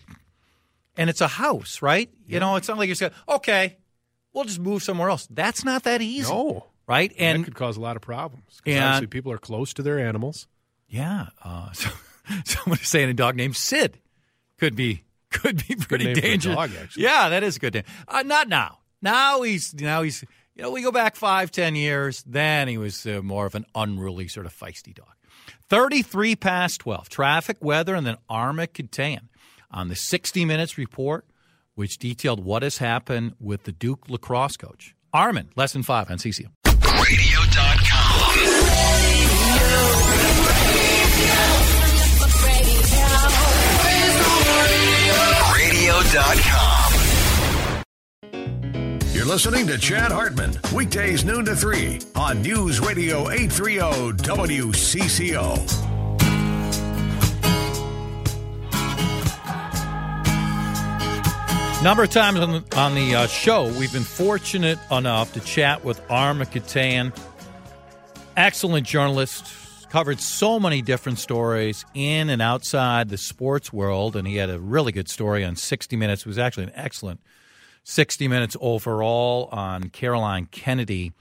and 0.96 1.10
it's 1.10 1.20
a 1.20 1.28
house, 1.28 1.82
right? 1.82 2.10
You 2.26 2.40
know, 2.40 2.56
it's 2.56 2.66
not 2.68 2.78
like 2.78 2.88
you 2.88 2.94
said, 2.94 3.12
okay, 3.28 3.76
we'll 4.32 4.44
just 4.44 4.58
move 4.58 4.82
somewhere 4.82 5.10
else. 5.10 5.28
That's 5.30 5.64
not 5.64 5.82
that 5.84 6.00
easy. 6.02 6.32
No. 6.32 6.66
Right? 6.88 7.12
And 7.18 7.36
And 7.36 7.40
that 7.42 7.44
could 7.46 7.54
cause 7.56 7.76
a 7.76 7.80
lot 7.80 7.96
of 7.96 8.02
problems. 8.02 8.60
'Cause 8.64 8.74
And- 8.74 8.84
obviously 8.84 9.06
people 9.08 9.32
are 9.32 9.38
close 9.38 9.74
to 9.74 9.82
their 9.82 9.98
animals. 9.98 10.46
yeah, 10.88 11.26
uh, 11.44 11.72
so, 11.72 11.90
somebody 12.44 12.84
saying 12.84 13.10
a 13.10 13.14
dog 13.14 13.36
named 13.36 13.56
Sid 13.56 13.98
could 14.56 14.74
be 14.76 15.02
could 15.30 15.66
be 15.68 15.74
pretty 15.74 16.04
name 16.06 16.14
for 16.14 16.18
a 16.20 16.22
dangerous. 16.22 16.54
dog. 16.56 16.70
Yeah, 16.96 17.28
that 17.28 17.42
is 17.42 17.56
a 17.56 17.58
good 17.58 17.74
name. 17.74 17.84
Uh, 18.08 18.22
not 18.22 18.48
now. 18.48 18.78
Now 19.02 19.42
he's 19.42 19.74
now 19.74 20.02
he's 20.02 20.24
you 20.54 20.62
know 20.62 20.70
we 20.70 20.80
go 20.82 20.92
back 20.92 21.16
five 21.16 21.50
ten 21.50 21.74
years. 21.74 22.22
Then 22.24 22.68
he 22.68 22.78
was 22.78 23.04
uh, 23.04 23.20
more 23.22 23.44
of 23.46 23.54
an 23.56 23.66
unruly 23.74 24.28
sort 24.28 24.46
of 24.46 24.54
feisty 24.58 24.94
dog. 24.94 25.12
Thirty 25.68 26.02
three 26.02 26.36
past 26.36 26.80
twelve. 26.80 27.08
Traffic, 27.08 27.56
weather, 27.60 27.94
and 27.94 28.06
then 28.06 28.16
Armen 28.28 28.68
Keteyian 28.68 29.28
on 29.70 29.88
the 29.88 29.96
sixty 29.96 30.44
minutes 30.44 30.78
report, 30.78 31.24
which 31.74 31.98
detailed 31.98 32.44
what 32.44 32.62
has 32.62 32.78
happened 32.78 33.34
with 33.40 33.64
the 33.64 33.72
Duke 33.72 34.08
lacrosse 34.08 34.56
coach. 34.56 34.94
Armen, 35.12 35.50
lesson 35.56 35.82
five 35.82 36.10
on 36.10 36.18
CCM. 36.18 36.52
Radio.com. 45.54 46.75
You're 49.26 49.32
listening 49.32 49.66
to 49.66 49.76
Chad 49.76 50.12
Hartman, 50.12 50.52
weekdays 50.72 51.24
noon 51.24 51.46
to 51.46 51.56
3 51.56 51.98
on 52.14 52.42
News 52.42 52.78
Radio 52.78 53.28
830 53.28 54.22
WCCO. 54.22 55.56
Number 61.82 62.04
of 62.04 62.10
times 62.10 62.38
on 62.38 62.52
the, 62.52 62.78
on 62.78 62.94
the 62.94 63.16
uh, 63.16 63.26
show, 63.26 63.64
we've 63.76 63.92
been 63.92 64.04
fortunate 64.04 64.78
enough 64.92 65.32
to 65.32 65.40
chat 65.40 65.84
with 65.84 66.00
Armen 66.08 66.46
Keteyian. 66.46 67.12
Excellent 68.36 68.86
journalist, 68.86 69.52
covered 69.90 70.20
so 70.20 70.60
many 70.60 70.82
different 70.82 71.18
stories 71.18 71.84
in 71.94 72.30
and 72.30 72.40
outside 72.40 73.08
the 73.08 73.18
sports 73.18 73.72
world, 73.72 74.14
and 74.14 74.28
he 74.28 74.36
had 74.36 74.50
a 74.50 74.60
really 74.60 74.92
good 74.92 75.08
story 75.08 75.44
on 75.44 75.56
60 75.56 75.96
Minutes. 75.96 76.22
It 76.22 76.28
was 76.28 76.38
actually 76.38 76.64
an 76.64 76.72
excellent 76.76 77.18
60 77.88 78.26
Minutes 78.26 78.56
overall 78.60 79.48
on 79.52 79.90
Caroline 79.90 80.46
Kennedy, 80.46 81.12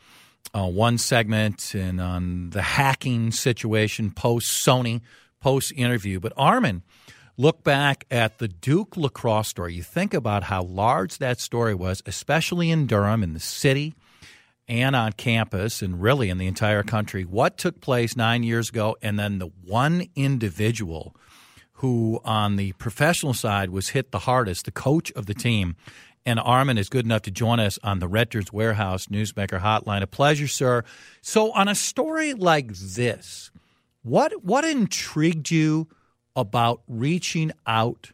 uh, 0.51 0.67
one 0.67 0.97
segment, 0.97 1.75
and 1.75 2.01
on 2.01 2.49
the 2.49 2.63
hacking 2.63 3.32
situation 3.32 4.10
post 4.10 4.65
Sony, 4.65 5.01
post 5.39 5.71
interview. 5.75 6.19
But 6.19 6.34
Armen, 6.36 6.82
look 7.38 7.63
back 7.63 8.06
at 8.10 8.39
the 8.39 8.47
Duke 8.47 8.97
lacrosse 8.97 9.47
story. 9.47 9.75
You 9.75 9.84
think 9.84 10.15
about 10.15 10.45
how 10.45 10.63
large 10.63 11.19
that 11.19 11.39
story 11.39 11.75
was, 11.75 12.01
especially 12.08 12.71
in 12.71 12.88
Durham, 12.88 13.21
in 13.21 13.34
the 13.34 13.39
city, 13.39 13.93
and 14.67 14.95
on 14.95 15.13
campus, 15.13 15.84
and 15.84 16.01
really 16.01 16.32
in 16.32 16.39
the 16.39 16.47
entire 16.47 16.82
country. 16.82 17.25
What 17.25 17.60
took 17.60 17.80
place 17.80 18.15
nine 18.15 18.41
years 18.41 18.69
ago, 18.69 18.97
and 19.04 19.19
then 19.19 19.38
the 19.38 19.51
one 19.63 20.08
individual 20.15 21.15
who, 21.73 22.21
on 22.25 22.56
the 22.56 22.71
professional 22.73 23.36
side, 23.36 23.69
was 23.69 23.89
hit 23.89 24.12
the 24.12 24.19
hardest, 24.19 24.65
the 24.65 24.71
coach 24.71 25.12
of 25.12 25.28
the 25.28 25.36
team. 25.36 25.75
And 26.26 26.40
Armen 26.40 26.80
is 26.80 26.90
good 26.90 27.06
enough 27.06 27.22
to 27.24 27.32
join 27.32 27.60
us 27.60 27.78
on 27.84 28.00
the 28.00 28.08
Renters 28.08 28.52
Warehouse 28.52 29.08
Newsmaker 29.08 29.62
Hotline. 29.62 30.02
A 30.02 30.08
pleasure, 30.08 30.48
sir. 30.48 30.84
So, 31.22 31.52
on 31.52 31.68
a 31.68 31.76
story 31.76 32.34
like 32.34 32.70
this, 32.74 33.52
what 34.02 34.44
what 34.44 34.66
intrigued 34.66 35.52
you 35.52 35.88
about 36.36 36.82
reaching 36.88 37.52
out 37.68 38.12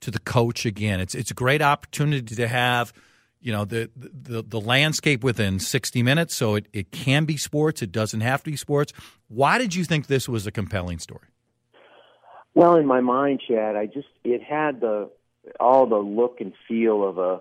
to 0.00 0.10
the 0.10 0.18
coach 0.18 0.66
again? 0.66 0.98
It's 0.98 1.14
it's 1.14 1.30
a 1.30 1.34
great 1.34 1.62
opportunity 1.62 2.34
to 2.34 2.48
have, 2.48 2.92
you 3.40 3.52
know, 3.52 3.64
the 3.64 3.88
the, 3.94 4.42
the 4.42 4.60
landscape 4.60 5.22
within 5.22 5.60
60 5.60 6.02
minutes. 6.02 6.34
So 6.34 6.56
it, 6.56 6.66
it 6.72 6.90
can 6.90 7.26
be 7.26 7.36
sports. 7.36 7.80
It 7.80 7.92
doesn't 7.92 8.22
have 8.22 8.42
to 8.42 8.50
be 8.50 8.56
sports. 8.56 8.92
Why 9.28 9.58
did 9.58 9.72
you 9.72 9.84
think 9.84 10.08
this 10.08 10.28
was 10.28 10.48
a 10.48 10.50
compelling 10.50 10.98
story? 10.98 11.28
Well, 12.54 12.74
in 12.74 12.86
my 12.86 13.00
mind, 13.00 13.40
Chad, 13.46 13.76
I 13.76 13.86
just 13.86 14.08
it 14.24 14.42
had 14.42 14.80
the 14.80 15.10
all 15.60 15.86
the 15.86 15.96
look 15.96 16.40
and 16.40 16.52
feel 16.68 17.08
of 17.08 17.18
a 17.18 17.40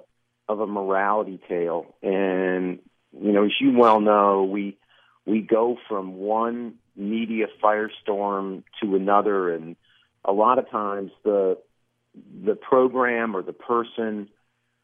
of 0.52 0.60
a 0.60 0.68
morality 0.68 1.40
tale, 1.48 1.96
and 2.02 2.80
you 3.20 3.32
know, 3.32 3.46
as 3.46 3.52
you 3.60 3.78
well 3.78 4.00
know, 4.00 4.44
we 4.44 4.78
we 5.26 5.42
go 5.42 5.78
from 5.88 6.16
one 6.16 6.76
media 6.96 7.48
firestorm 7.64 8.64
to 8.82 8.96
another, 8.96 9.54
and 9.54 9.76
a 10.26 10.32
lot 10.32 10.60
of 10.60 10.70
times 10.70 11.12
the 11.24 11.58
the 12.44 12.56
program 12.56 13.36
or 13.36 13.42
the 13.42 13.54
person 13.54 14.30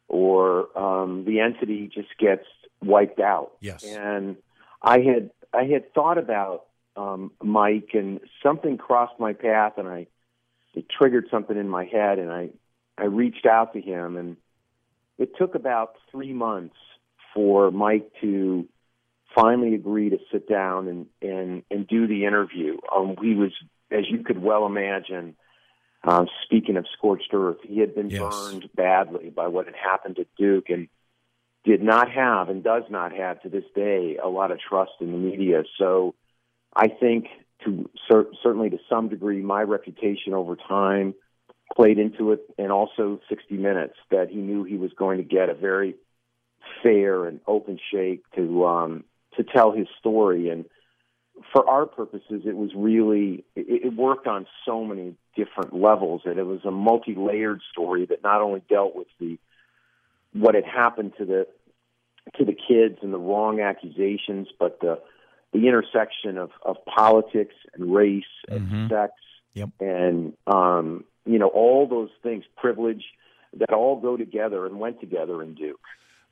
or 0.08 0.78
um, 0.78 1.26
the 1.26 1.42
entity 1.42 1.90
just 1.94 2.18
gets 2.18 2.46
wiped 2.82 3.20
out. 3.20 3.52
Yes. 3.60 3.84
And 3.84 4.38
I 4.82 5.00
had 5.00 5.32
I 5.54 5.66
had 5.66 5.94
thought 5.94 6.18
about 6.18 6.66
um, 6.96 7.32
Mike, 7.42 7.90
and 7.94 8.20
something 8.42 8.78
crossed 8.78 9.20
my 9.20 9.34
path, 9.34 9.74
and 9.78 9.88
I 9.88 10.08
it 10.74 10.86
triggered 10.90 11.28
something 11.32 11.58
in 11.58 11.70
my 11.70 11.86
head, 11.86 12.20
and 12.20 12.32
I 12.32 12.50
I 12.98 13.06
reached 13.06 13.46
out 13.46 13.74
to 13.74 13.82
him, 13.82 14.18
and 14.18 14.38
it 15.18 15.32
took 15.38 15.56
about 15.56 15.96
three 16.12 16.34
months 16.34 16.76
for 17.34 17.72
Mike 17.72 18.12
to 18.22 18.68
finally 19.36 19.76
agree 19.76 20.10
to 20.10 20.18
sit 20.32 20.48
down 20.48 20.88
and 20.88 21.06
and 21.22 21.64
and 21.70 21.88
do 21.88 22.08
the 22.08 22.26
interview. 22.26 22.78
Um, 22.94 23.16
he 23.22 23.36
was, 23.36 23.52
as 23.92 24.06
you 24.10 24.24
could 24.24 24.42
well 24.42 24.66
imagine, 24.66 25.36
uh, 26.04 26.26
speaking 26.44 26.78
of 26.78 26.86
scorched 26.98 27.34
earth, 27.34 27.58
he 27.64 27.80
had 27.80 27.94
been 27.96 28.10
Yes. 28.10 28.22
burned 28.22 28.70
badly 28.76 29.30
by 29.30 29.48
what 29.48 29.66
had 29.66 29.76
happened 29.76 30.20
at 30.20 30.28
Duke, 30.38 30.70
and 30.70 30.88
did 31.64 31.82
not 31.84 32.10
have 32.12 32.50
and 32.50 32.64
does 32.64 32.84
not 32.90 33.12
have 33.12 33.42
to 33.42 33.50
this 33.50 33.66
day 33.76 34.18
a 34.24 34.30
lot 34.30 34.52
of 34.52 34.60
trust 34.60 34.94
in 35.02 35.12
the 35.12 35.18
media. 35.18 35.64
So 35.78 36.16
I 36.74 36.88
think 36.88 37.28
to 37.66 37.90
cer- 38.10 38.32
certainly 38.42 38.70
to 38.70 38.78
some 38.90 39.10
degree, 39.10 39.42
my 39.42 39.62
reputation 39.64 40.34
over 40.34 40.56
time 40.56 41.14
played 41.78 42.00
into 42.00 42.32
it, 42.32 42.42
and 42.58 42.72
also 42.72 43.22
60 43.30 43.56
Minutes 43.56 43.94
that 44.10 44.30
he 44.30 44.38
knew 44.38 44.64
he 44.64 44.78
was 44.78 44.92
going 44.94 45.20
to 45.20 45.24
get 45.24 45.48
a 45.50 45.54
very 45.54 45.96
fair 46.84 47.26
and 47.26 47.40
open 47.48 47.80
shake 47.92 48.24
to 48.36 48.66
um, 48.66 49.04
to 49.38 49.44
tell 49.44 49.72
his 49.72 49.88
story. 50.00 50.50
And 50.50 50.66
for 51.54 51.70
our 51.70 51.86
purposes, 51.86 52.42
it 52.46 52.58
was 52.58 52.72
really 52.76 53.46
it, 53.56 53.86
it 53.86 53.96
worked 53.96 54.26
on 54.26 54.48
so 54.66 54.84
many 54.84 55.16
different 55.36 55.74
levels, 55.74 56.24
and 56.26 56.40
it 56.40 56.46
was 56.48 56.66
a 56.66 56.72
multi-layered 56.72 57.62
story 57.72 58.08
that 58.08 58.24
not 58.24 58.42
only 58.42 58.64
dealt 58.68 58.96
with 58.96 59.08
the 59.20 59.38
what 60.34 60.56
had 60.56 60.66
happened 60.66 61.14
to 61.20 61.26
the 61.26 61.48
to 62.38 62.44
the 62.44 62.54
kids 62.54 62.98
and 63.04 63.14
the 63.14 63.20
wrong 63.20 63.62
accusations, 63.62 64.48
but 64.60 64.80
the 64.82 65.00
the 65.54 65.68
intersection 65.68 66.38
of, 66.40 66.50
of 66.64 66.78
politics 66.86 67.56
and 67.74 67.94
race 67.94 68.26
and 68.50 68.90
sex 68.90 69.14
Yep. 69.54 69.70
and 69.80 70.34
um, 70.46 71.04
you 71.28 71.40
know 71.40 71.48
all 71.48 71.88
those 71.88 72.10
things, 72.24 72.44
privilege 72.56 73.04
that 73.58 73.74
all 73.74 74.00
go 74.00 74.18
together 74.18 74.66
and 74.66 74.80
went 74.80 75.00
together 75.00 75.42
in 75.42 75.54
Duke. 75.54 75.80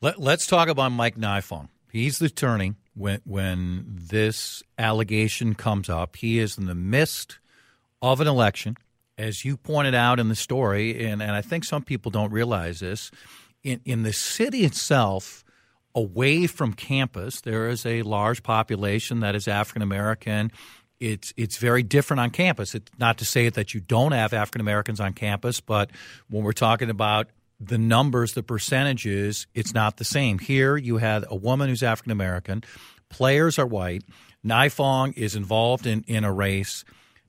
Let, 0.01 0.19
let's 0.19 0.47
talk 0.47 0.67
about 0.67 0.91
Mike 0.91 1.15
Nifong. 1.15 1.69
He's 1.91 2.19
the 2.19 2.25
attorney 2.25 2.75
when 2.93 3.21
when 3.25 3.86
this 3.88 4.63
allegation 4.77 5.55
comes 5.55 5.89
up. 5.89 6.17
He 6.17 6.39
is 6.39 6.58
in 6.58 6.65
the 6.65 6.75
midst 6.75 7.39
of 8.01 8.19
an 8.19 8.27
election, 8.27 8.77
as 9.17 9.45
you 9.45 9.58
pointed 9.58 9.95
out 9.95 10.19
in 10.19 10.29
the 10.29 10.36
story, 10.36 11.05
and, 11.05 11.21
and 11.21 11.31
I 11.31 11.41
think 11.41 11.63
some 11.63 11.84
people 11.84 12.12
don't 12.12 12.31
realize 12.31 12.79
this. 12.79 13.12
In 13.63 13.81
in 13.86 14.03
the 14.03 14.13
city 14.13 14.65
itself, 14.65 15.45
away 15.95 16.47
from 16.47 16.73
campus, 16.73 17.41
there 17.41 17.69
is 17.69 17.86
a 17.86 18.01
large 18.01 18.43
population 18.43 19.21
that 19.21 19.34
is 19.34 19.47
African 19.47 19.81
American. 19.81 20.51
It's 20.99 21.34
it's 21.36 21.58
very 21.58 21.84
different 21.84 22.21
on 22.21 22.29
campus. 22.29 22.73
It's 22.73 22.91
not 22.97 23.17
to 23.17 23.25
say 23.25 23.49
that 23.49 23.73
you 23.73 23.81
don't 23.81 24.13
have 24.13 24.34
African 24.34 24.62
Americans 24.62 24.99
on 24.99 25.13
campus, 25.13 25.60
but 25.60 25.91
when 26.29 26.43
we're 26.43 26.53
talking 26.53 26.89
about 26.89 27.27
the 27.60 27.77
numbers, 27.77 28.34
the 28.34 28.43
percentages, 28.43 29.47
it's 29.53 29.73
not 29.73 29.97
the 29.97 30.03
same. 30.03 30.39
Here 30.39 30.77
you 30.77 30.97
had 30.97 31.25
a 31.29 31.36
woman 31.36 31.69
who's 31.69 31.84
African 31.84 32.12
American, 32.12 32.63
players 33.10 33.58
are 33.60 33.65
white, 33.65 34.03
Nifong 34.45 35.17
is 35.17 35.36
involved 35.36 35.88
in, 35.88 36.03
in 36.08 36.23
a 36.23 36.31
race. 36.31 36.86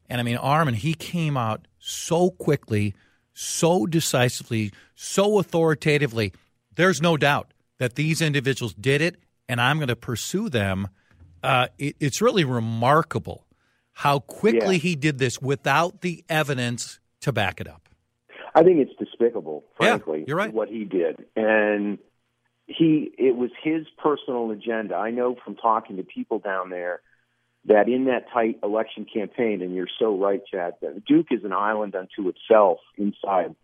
And 0.09 0.21
I 0.21 0.25
mean, 0.25 0.37
Armen, 0.37 0.75
he 0.75 0.95
came 0.95 1.37
out 1.37 1.67
so 1.79 2.31
quickly, 2.31 2.95
so 3.33 3.87
decisively, 3.87 4.73
so 4.95 5.39
authoritatively. 5.39 6.33
There's 6.75 7.01
no 7.01 7.17
doubt 7.17 7.53
that 7.79 7.95
these 7.95 8.21
individuals 8.21 8.75
did 8.75 9.01
it, 9.01 9.17
and 9.49 9.61
I'm 9.61 9.79
going 9.79 9.89
to 9.89 9.97
pursue 9.97 10.49
them. 10.49 10.89
Uh, 11.43 11.69
it, 11.79 11.97
it's 12.01 12.21
really 12.21 12.45
remarkable 12.45 13.46
how 14.01 14.19
quickly 14.19 14.77
Yeah. 14.77 14.81
he 14.83 14.95
did 14.95 15.19
this 15.19 15.41
without 15.41 16.03
the 16.03 16.23
evidence 16.29 17.01
to 17.21 17.33
back 17.33 17.61
it 17.63 17.67
up. 17.67 17.89
I 18.55 18.63
think 18.63 18.79
it's 18.79 18.95
despicable, 18.99 19.65
Yeah, 19.81 19.87
frankly, 19.99 20.25
you're 20.27 20.37
right. 20.37 20.53
what 20.53 20.69
he 20.69 20.85
did. 20.85 21.25
And 21.35 21.99
he 22.67 23.11
it 23.17 23.37
was 23.37 23.51
his 23.63 23.87
personal 23.97 24.51
agenda. 24.51 24.97
I 24.97 25.11
know 25.13 25.35
from 25.43 25.55
talking 25.57 25.97
to 25.97 26.03
people 26.03 26.39
down 26.41 26.69
there 26.71 27.01
that 27.65 27.89
in 27.89 28.05
that 28.05 28.29
tight 28.33 28.59
election 28.63 29.07
campaign, 29.07 29.63
and 29.63 29.75
you're 29.75 29.89
so 29.99 30.17
right, 30.17 30.43
Chad, 30.47 30.75
that 30.83 31.05
Duke 31.05 31.29
is 31.31 31.43
an 31.45 31.53
island 31.53 31.95
unto 31.95 32.29
itself 32.29 32.79
inside 32.99 33.55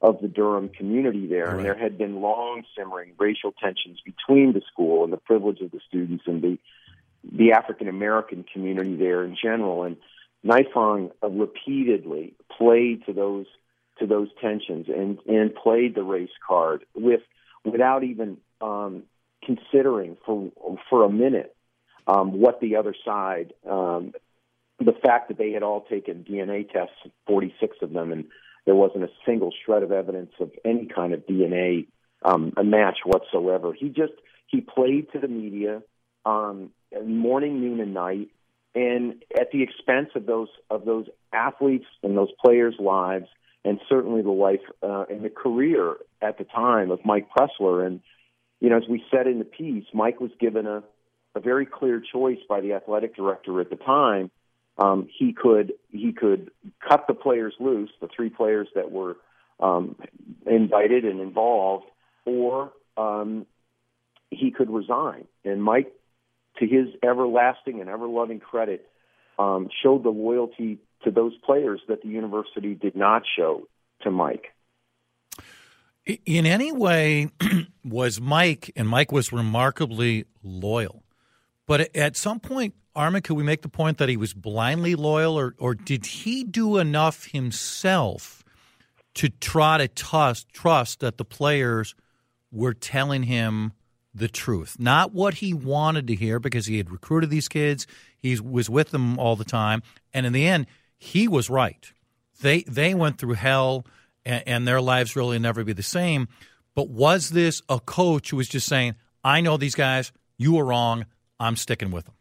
of 0.00 0.20
the 0.22 0.28
Durham 0.28 0.68
community 0.68 1.26
there, 1.26 1.46
Right. 1.46 1.56
and 1.56 1.64
there 1.64 1.74
had 1.74 1.98
been 1.98 2.20
long 2.20 2.62
simmering 2.76 3.12
racial 3.18 3.52
tensions 3.52 4.00
between 4.04 4.52
the 4.52 4.62
school 4.72 5.02
and 5.04 5.12
the 5.12 5.18
privilege 5.18 5.60
of 5.60 5.72
the 5.72 5.80
students 5.86 6.24
and 6.26 6.40
the 6.42 6.58
the 7.24 7.52
African 7.52 7.88
American 7.88 8.44
community 8.52 8.96
there 8.96 9.24
in 9.24 9.36
general. 9.40 9.84
And 9.84 9.96
Nifong 10.44 11.12
repeatedly 11.22 12.34
played 12.56 13.04
to 13.06 13.12
those 13.12 13.46
to 13.98 14.06
those 14.06 14.28
tensions 14.40 14.86
and 14.88 15.18
and 15.26 15.54
played 15.54 15.94
the 15.94 16.02
race 16.02 16.30
card 16.46 16.84
with 16.94 17.20
without 17.64 18.04
even 18.04 18.38
um, 18.60 19.04
considering 19.44 20.16
for 20.24 20.50
for 20.88 21.04
a 21.04 21.10
minute 21.10 21.54
um, 22.06 22.40
what 22.40 22.60
the 22.60 22.76
other 22.76 22.94
side 23.04 23.52
um, 23.68 24.12
the 24.78 24.92
fact 24.92 25.28
that 25.28 25.38
they 25.38 25.52
had 25.52 25.62
all 25.62 25.82
taken 25.82 26.24
DNA 26.24 26.68
tests, 26.70 26.94
46 27.26 27.76
of 27.82 27.92
them, 27.92 28.12
and 28.12 28.24
there 28.64 28.74
wasn't 28.74 29.04
a 29.04 29.10
single 29.26 29.52
shred 29.64 29.82
of 29.82 29.92
evidence 29.92 30.32
of 30.40 30.50
any 30.64 30.86
kind 30.86 31.12
of 31.12 31.26
DNA 31.26 31.86
um, 32.22 32.52
a 32.56 32.64
match 32.64 32.98
whatsoever. 33.04 33.72
He 33.72 33.88
just 33.88 34.12
he 34.46 34.60
played 34.60 35.12
to 35.12 35.18
the 35.18 35.28
media 35.28 35.82
um, 36.24 36.70
morning, 37.04 37.60
noon, 37.60 37.80
and 37.80 37.94
night, 37.94 38.28
and 38.74 39.22
at 39.38 39.50
the 39.52 39.62
expense 39.62 40.10
of 40.14 40.26
those 40.26 40.48
of 40.70 40.84
those 40.84 41.06
athletes 41.32 41.86
and 42.02 42.16
those 42.16 42.30
players' 42.44 42.76
lives, 42.78 43.26
and 43.64 43.80
certainly 43.88 44.22
the 44.22 44.30
life 44.30 44.60
uh, 44.82 45.04
and 45.10 45.24
the 45.24 45.30
career 45.30 45.96
at 46.22 46.38
the 46.38 46.44
time 46.44 46.90
of 46.90 47.00
Mike 47.04 47.28
Pressler. 47.36 47.86
And 47.86 48.00
you 48.60 48.70
know, 48.70 48.76
as 48.76 48.88
we 48.88 49.02
said 49.10 49.26
in 49.26 49.38
the 49.38 49.44
piece, 49.44 49.84
Mike 49.92 50.20
was 50.20 50.30
given 50.38 50.66
a 50.66 50.82
a 51.34 51.40
very 51.40 51.66
clear 51.66 52.02
choice 52.12 52.38
by 52.48 52.60
the 52.60 52.72
athletic 52.72 53.14
director 53.14 53.60
at 53.60 53.70
the 53.70 53.76
time. 53.76 54.30
Um, 54.78 55.08
he 55.16 55.32
could 55.32 55.74
he 55.90 56.12
could 56.12 56.50
cut 56.86 57.06
the 57.06 57.14
players 57.14 57.54
loose, 57.60 57.90
the 58.00 58.08
three 58.14 58.30
players 58.30 58.68
that 58.74 58.90
were 58.90 59.16
um, 59.60 59.96
indicted 60.46 61.04
and 61.04 61.20
involved, 61.20 61.84
or 62.24 62.72
um, 62.96 63.46
he 64.30 64.50
could 64.50 64.70
resign. 64.70 65.26
And 65.44 65.62
Mike, 65.62 65.92
to 66.58 66.66
his 66.66 66.88
everlasting 67.02 67.80
and 67.80 67.88
ever 67.88 68.06
loving 68.06 68.40
credit, 68.40 68.86
um, 69.38 69.68
showed 69.82 70.04
the 70.04 70.10
loyalty 70.10 70.78
to 71.04 71.10
those 71.10 71.32
players 71.44 71.80
that 71.88 72.02
the 72.02 72.08
university 72.08 72.74
did 72.74 72.94
not 72.94 73.22
show 73.36 73.66
to 74.02 74.10
Mike. 74.10 74.48
In 76.26 76.46
any 76.46 76.72
way, 76.72 77.30
was 77.84 78.20
Mike, 78.20 78.72
and 78.76 78.88
Mike 78.88 79.12
was 79.12 79.32
remarkably 79.32 80.24
loyal. 80.42 81.02
But 81.66 81.94
at 81.94 82.16
some 82.16 82.40
point, 82.40 82.74
Armen, 82.96 83.22
could 83.22 83.36
we 83.36 83.44
make 83.44 83.62
the 83.62 83.68
point 83.68 83.98
that 83.98 84.08
he 84.08 84.16
was 84.16 84.34
blindly 84.34 84.94
loyal, 84.94 85.38
or, 85.38 85.54
or 85.58 85.74
did 85.74 86.04
he 86.06 86.42
do 86.42 86.78
enough 86.78 87.26
himself 87.26 88.44
to 89.14 89.28
try 89.28 89.78
to 89.78 89.88
trust, 89.88 90.48
trust 90.52 91.00
that 91.00 91.18
the 91.18 91.24
players 91.24 91.94
were 92.50 92.74
telling 92.74 93.24
him 93.24 93.72
the 94.14 94.28
truth? 94.28 94.76
Not 94.78 95.12
what 95.12 95.34
he 95.34 95.54
wanted 95.54 96.06
to 96.08 96.14
hear 96.14 96.38
because 96.38 96.66
he 96.66 96.78
had 96.78 96.90
recruited 96.90 97.30
these 97.30 97.48
kids, 97.48 97.86
he 98.18 98.38
was 98.38 98.68
with 98.68 98.90
them 98.90 99.18
all 99.18 99.36
the 99.36 99.44
time, 99.44 99.82
and 100.12 100.26
in 100.26 100.32
the 100.32 100.46
end, 100.46 100.66
he 100.98 101.28
was 101.28 101.48
right. 101.48 101.92
They, 102.42 102.62
they 102.62 102.94
went 102.94 103.18
through 103.18 103.34
hell 103.34 103.86
and, 104.24 104.42
and 104.46 104.68
their 104.68 104.80
lives 104.80 105.16
really 105.16 105.38
never 105.38 105.64
be 105.64 105.72
the 105.72 105.82
same. 105.82 106.28
But 106.74 106.88
was 106.88 107.30
this 107.30 107.62
a 107.68 107.80
coach 107.80 108.30
who 108.30 108.36
was 108.36 108.48
just 108.48 108.66
saying, 108.66 108.94
I 109.22 109.40
know 109.40 109.56
these 109.56 109.74
guys, 109.74 110.12
you 110.38 110.54
were 110.54 110.64
wrong, 110.64 111.06
I'm 111.38 111.56
sticking 111.56 111.90
with 111.90 112.06
them? 112.06 112.14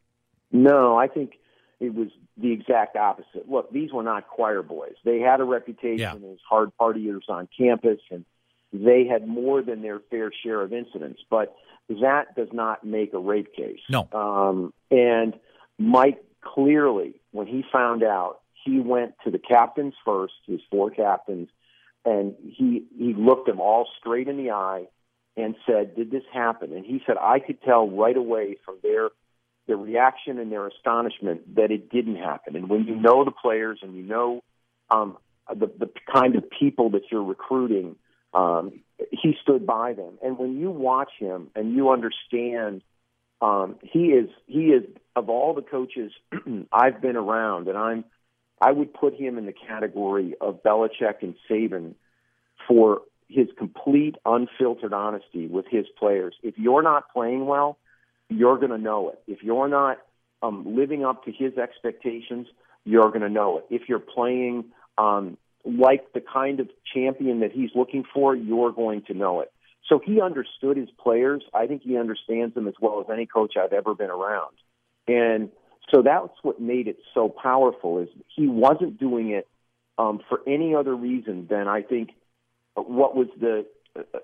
No, 0.51 0.97
I 0.97 1.07
think 1.07 1.33
it 1.79 1.93
was 1.93 2.09
the 2.37 2.51
exact 2.51 2.95
opposite. 2.95 3.49
Look, 3.49 3.71
these 3.71 3.91
were 3.91 4.03
not 4.03 4.27
choir 4.27 4.63
boys. 4.63 4.95
They 5.03 5.19
had 5.19 5.39
a 5.41 5.43
reputation 5.43 6.23
as 6.31 6.39
hard 6.47 6.71
partiers 6.79 7.29
on 7.29 7.47
campus, 7.57 7.99
and 8.09 8.25
they 8.73 9.05
had 9.05 9.27
more 9.27 9.61
than 9.61 9.81
their 9.81 9.99
fair 10.09 10.31
share 10.43 10.61
of 10.61 10.73
incidents. 10.73 11.21
But 11.29 11.55
that 11.89 12.35
does 12.35 12.49
not 12.53 12.83
make 12.83 13.13
a 13.13 13.19
rape 13.19 13.53
case. 13.55 13.79
No. 13.89 14.07
Um, 14.13 14.73
and 14.91 15.33
Mike 15.77 16.23
clearly, 16.41 17.15
when 17.31 17.47
he 17.47 17.63
found 17.71 18.03
out, 18.03 18.39
he 18.63 18.79
went 18.79 19.13
to 19.23 19.31
the 19.31 19.39
captains 19.39 19.93
first, 20.05 20.33
his 20.45 20.61
four 20.69 20.91
captains, 20.91 21.49
and 22.05 22.35
he 22.41 22.85
he 22.97 23.13
looked 23.13 23.47
them 23.47 23.59
all 23.59 23.87
straight 23.99 24.27
in 24.27 24.37
the 24.37 24.51
eye 24.51 24.87
and 25.37 25.55
said, 25.65 25.95
"Did 25.95 26.11
this 26.11 26.23
happen?" 26.31 26.73
And 26.73 26.85
he 26.85 27.01
said, 27.05 27.17
"I 27.19 27.39
could 27.39 27.61
tell 27.63 27.89
right 27.89 28.15
away 28.17 28.57
from 28.65 28.77
their 28.83 29.09
their 29.67 29.77
reaction 29.77 30.39
and 30.39 30.51
their 30.51 30.67
astonishment 30.67 31.55
that 31.55 31.71
it 31.71 31.89
didn't 31.89 32.17
happen." 32.17 32.55
And 32.55 32.69
when 32.69 32.85
you 32.85 32.95
know 32.95 33.23
the 33.23 33.31
players 33.31 33.79
and 33.81 33.95
you 33.95 34.03
know 34.03 34.43
um, 34.89 35.17
the 35.49 35.67
the 35.67 35.89
kind 36.13 36.35
of 36.35 36.43
people 36.49 36.89
that 36.91 37.03
you're 37.11 37.23
recruiting, 37.23 37.95
um, 38.33 38.81
he 39.11 39.35
stood 39.41 39.65
by 39.65 39.93
them. 39.93 40.17
And 40.23 40.37
when 40.37 40.57
you 40.57 40.69
watch 40.69 41.11
him 41.17 41.49
and 41.55 41.75
you 41.75 41.89
understand, 41.89 42.81
um, 43.41 43.77
he 43.81 44.07
is 44.07 44.29
he 44.47 44.67
is 44.67 44.83
of 45.15 45.29
all 45.29 45.53
the 45.53 45.61
coaches 45.61 46.11
I've 46.71 47.01
been 47.01 47.15
around, 47.15 47.67
and 47.67 47.77
I'm 47.77 48.05
I 48.61 48.71
would 48.71 48.93
put 48.93 49.13
him 49.15 49.37
in 49.37 49.45
the 49.45 49.53
category 49.53 50.35
of 50.41 50.61
Belichick 50.63 51.21
and 51.21 51.35
Saban 51.49 51.95
for 52.67 53.01
his 53.29 53.47
complete 53.57 54.15
unfiltered 54.25 54.93
honesty 54.93 55.47
with 55.47 55.65
his 55.69 55.85
players. 55.97 56.35
If 56.43 56.57
you're 56.57 56.81
not 56.81 57.13
playing 57.13 57.45
well, 57.45 57.77
you're 58.27 58.57
going 58.57 58.71
to 58.71 58.77
know 58.77 59.09
it. 59.09 59.21
If 59.27 59.43
you're 59.43 59.67
not 59.67 59.99
um, 60.41 60.75
living 60.75 61.05
up 61.05 61.25
to 61.25 61.31
his 61.31 61.57
expectations, 61.57 62.47
you're 62.83 63.09
going 63.09 63.21
to 63.21 63.29
know 63.29 63.59
it. 63.59 63.65
If 63.69 63.87
you're 63.87 63.99
playing 63.99 64.65
um, 64.97 65.37
like 65.65 66.13
the 66.13 66.21
kind 66.21 66.59
of 66.59 66.69
champion 66.93 67.41
that 67.41 67.51
he's 67.51 67.69
looking 67.75 68.03
for, 68.13 68.35
you're 68.35 68.71
going 68.71 69.03
to 69.03 69.13
know 69.13 69.41
it. 69.41 69.51
So 69.87 69.99
he 70.03 70.21
understood 70.21 70.77
his 70.77 70.89
players. 71.01 71.43
I 71.53 71.67
think 71.67 71.81
he 71.83 71.97
understands 71.97 72.53
them 72.55 72.67
as 72.67 72.75
well 72.79 73.01
as 73.01 73.07
any 73.11 73.25
coach 73.25 73.53
I've 73.57 73.73
ever 73.73 73.95
been 73.95 74.09
around. 74.09 74.55
And 75.07 75.49
so 75.91 76.01
that's 76.03 76.33
what 76.43 76.61
made 76.61 76.87
it 76.87 76.97
so 77.13 77.29
powerful 77.29 77.99
is 77.99 78.09
he 78.27 78.47
wasn't 78.47 78.99
doing 78.99 79.31
it 79.31 79.47
um, 79.97 80.19
for 80.29 80.41
any 80.47 80.75
other 80.75 80.95
reason 80.95 81.47
than 81.49 81.67
I 81.67 81.81
think 81.81 82.11
what 82.75 83.15
was 83.15 83.27
the 83.39 83.65
uh, 83.97 84.19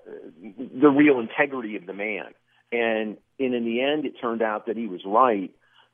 the 0.80 0.88
real 0.88 1.18
integrity 1.18 1.76
of 1.76 1.86
the 1.86 1.92
man. 1.92 2.26
And 2.72 3.16
and 3.38 3.54
in 3.54 3.64
the 3.64 3.82
end, 3.82 4.06
it 4.06 4.14
turned 4.20 4.42
out 4.42 4.66
that 4.66 4.76
he 4.76 4.86
was 4.86 5.00
right. 5.04 5.50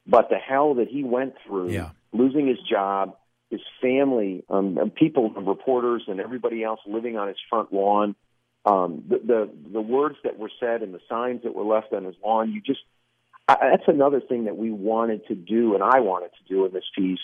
But 0.06 0.28
the 0.28 0.36
hell 0.36 0.74
that 0.74 0.88
he 0.88 1.04
went 1.04 1.34
through, 1.46 1.70
Yeah. 1.70 1.90
losing 2.12 2.46
his 2.46 2.58
job, 2.68 3.16
his 3.52 3.60
family, 3.80 4.42
um, 4.48 4.78
and 4.78 4.92
people, 4.92 5.30
and 5.36 5.46
reporters, 5.46 6.04
and 6.08 6.18
everybody 6.20 6.64
else 6.64 6.80
living 6.86 7.16
on 7.16 7.28
his 7.28 7.36
front 7.48 7.72
lawn. 7.72 8.16
Um, 8.64 9.04
the, 9.08 9.18
the 9.18 9.50
the 9.72 9.80
words 9.80 10.16
that 10.24 10.38
were 10.38 10.50
said 10.58 10.82
and 10.82 10.94
the 10.94 11.00
signs 11.08 11.42
that 11.42 11.54
were 11.54 11.64
left 11.64 11.92
on 11.92 12.04
his 12.04 12.14
lawn. 12.24 12.50
You 12.50 12.60
just 12.60 12.80
I, 13.46 13.56
that's 13.70 13.88
another 13.88 14.20
thing 14.20 14.44
that 14.46 14.56
we 14.56 14.70
wanted 14.70 15.26
to 15.28 15.34
do, 15.34 15.74
and 15.74 15.82
I 15.82 16.00
wanted 16.00 16.30
to 16.38 16.54
do 16.54 16.64
in 16.64 16.72
this 16.72 16.84
piece. 16.96 17.20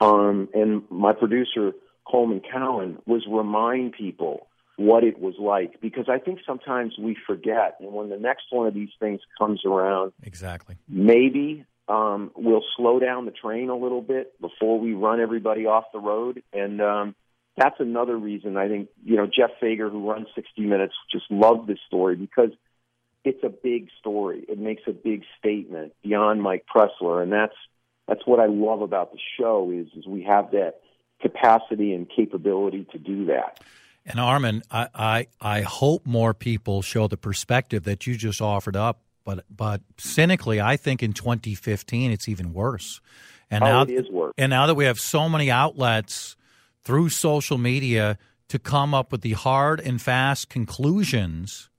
Um, 0.00 0.48
and 0.52 0.82
my 0.90 1.12
producer 1.12 1.72
Coleman 2.06 2.40
Cowan 2.40 2.98
was 3.06 3.22
remind 3.26 3.92
people 3.92 4.48
what 4.76 5.04
it 5.04 5.20
was 5.20 5.36
like 5.38 5.80
because 5.80 6.06
I 6.08 6.18
think 6.18 6.40
sometimes 6.46 6.98
we 6.98 7.16
forget, 7.26 7.76
and 7.80 7.92
when 7.92 8.10
the 8.10 8.18
next 8.18 8.46
one 8.50 8.66
of 8.66 8.74
these 8.74 8.90
things 9.00 9.20
comes 9.38 9.64
around, 9.64 10.12
Exactly. 10.22 10.76
maybe 10.88 11.64
um, 11.88 12.30
we'll 12.34 12.64
slow 12.76 12.98
down 12.98 13.26
the 13.26 13.30
train 13.30 13.68
a 13.68 13.76
little 13.76 14.00
bit 14.00 14.40
before 14.40 14.78
we 14.78 14.94
run 14.94 15.20
everybody 15.20 15.66
off 15.66 15.84
the 15.92 15.98
road. 15.98 16.42
And 16.52 16.80
um, 16.80 17.14
that's 17.56 17.76
another 17.78 18.16
reason 18.16 18.56
I 18.56 18.68
think 18.68 18.88
you 19.04 19.16
know 19.16 19.26
Jeff 19.26 19.50
Fager, 19.62 19.90
who 19.90 20.10
runs 20.10 20.28
60 20.34 20.62
Minutes, 20.62 20.94
just 21.10 21.30
loved 21.30 21.68
this 21.68 21.78
story 21.86 22.16
because 22.16 22.50
it's 23.24 23.42
a 23.42 23.48
big 23.48 23.88
story. 24.00 24.44
It 24.48 24.58
makes 24.58 24.82
a 24.86 24.92
big 24.92 25.22
statement 25.38 25.94
beyond 26.02 26.42
Mike 26.42 26.66
Pressler, 26.74 27.22
and 27.22 27.32
that's 27.32 27.56
that's 28.08 28.26
what 28.26 28.40
I 28.40 28.46
love 28.46 28.82
about 28.82 29.12
the 29.12 29.18
show 29.38 29.70
is 29.70 29.86
is 29.96 30.06
we 30.06 30.22
have 30.24 30.50
that 30.52 30.80
capacity 31.20 31.94
and 31.94 32.08
capability 32.08 32.86
to 32.92 32.98
do 32.98 33.26
that. 33.26 33.60
And 34.06 34.20
Armen, 34.20 34.62
I, 34.70 34.88
I, 34.94 35.26
I 35.40 35.60
hope 35.62 36.04
more 36.04 36.34
people 36.34 36.82
show 36.82 37.08
the 37.08 37.16
perspective 37.16 37.84
that 37.84 38.06
you 38.06 38.16
just 38.16 38.42
offered 38.42 38.76
up. 38.76 39.00
But 39.24 39.44
but 39.54 39.80
cynically, 39.98 40.60
I 40.60 40.76
think 40.76 41.02
in 41.02 41.12
2015 41.12 42.10
it's 42.10 42.28
even 42.28 42.52
worse. 42.52 43.00
And 43.50 43.62
Oh, 43.64 43.66
now 43.66 43.82
it 43.82 43.90
is 43.90 44.10
worse. 44.10 44.32
And 44.36 44.50
now 44.50 44.66
that 44.66 44.74
we 44.74 44.84
have 44.84 44.98
so 45.00 45.28
many 45.28 45.50
outlets 45.50 46.36
through 46.84 47.08
social 47.10 47.58
media 47.58 48.18
to 48.48 48.58
come 48.58 48.94
up 48.94 49.10
with 49.12 49.22
the 49.22 49.32
hard 49.32 49.80
and 49.80 50.00
fast 50.00 50.48
conclusions, 50.50 51.70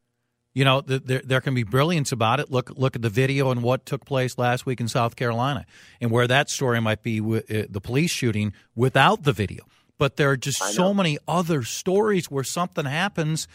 you 0.53 0.63
know, 0.65 0.81
th- 0.81 1.03
there 1.05 1.21
there 1.23 1.41
can 1.41 1.53
be 1.53 1.63
brilliance 1.63 2.11
about 2.11 2.39
it. 2.39 2.49
Look 2.49 2.71
look 2.75 2.95
at 2.95 3.01
the 3.01 3.09
video 3.09 3.51
and 3.51 3.61
what 3.61 3.85
took 3.85 4.05
place 4.05 4.37
last 4.37 4.65
week 4.65 4.79
in 4.79 4.87
South 4.87 5.15
Carolina, 5.15 5.65
and 6.01 6.09
where 6.11 6.27
that 6.27 6.49
story 6.49 6.79
might 6.81 7.03
be 7.03 7.21
with 7.21 7.49
uh, 7.51 7.63
the 7.69 7.81
police 7.81 8.11
shooting 8.11 8.53
without 8.75 9.23
the 9.23 9.33
video. 9.33 9.65
But 9.97 10.17
there 10.17 10.29
are 10.31 10.37
just 10.37 10.61
so 10.73 10.93
many 10.93 11.17
other 11.27 11.63
stories 11.63 12.29
where 12.29 12.43
something 12.43 12.83
happens 12.85 13.47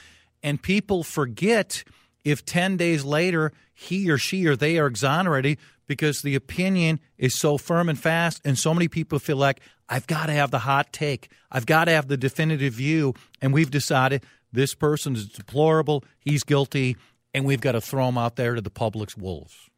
and 0.42 0.62
people 0.62 1.02
forget 1.02 1.84
if 2.24 2.44
10 2.44 2.76
days 2.76 3.04
later 3.04 3.52
he 3.72 4.10
or 4.10 4.18
she 4.18 4.46
or 4.46 4.56
they 4.56 4.78
are 4.78 4.86
exonerated 4.86 5.58
because 5.86 6.22
the 6.22 6.34
opinion 6.34 7.00
is 7.18 7.34
so 7.34 7.58
firm 7.58 7.88
and 7.88 7.98
fast, 7.98 8.40
and 8.44 8.56
so 8.56 8.72
many 8.72 8.86
people 8.86 9.18
feel 9.18 9.36
like 9.36 9.60
I've 9.88 10.06
got 10.06 10.26
to 10.26 10.32
have 10.32 10.52
the 10.52 10.60
hot 10.60 10.92
take, 10.92 11.30
I've 11.50 11.66
got 11.66 11.86
to 11.86 11.90
have 11.90 12.06
the 12.06 12.16
definitive 12.16 12.74
view, 12.74 13.14
and 13.42 13.52
we've 13.52 13.72
decided 13.72 14.22
this 14.52 14.72
person 14.72 15.16
is 15.16 15.26
deplorable, 15.26 16.04
he's 16.20 16.44
guilty, 16.44 16.96
and 17.34 17.44
we've 17.44 17.60
got 17.60 17.72
to 17.72 17.80
throw 17.80 18.08
him 18.08 18.18
out 18.18 18.36
there 18.36 18.54
to 18.54 18.60
the 18.60 18.70
public's 18.70 19.16
wolves. 19.16 19.68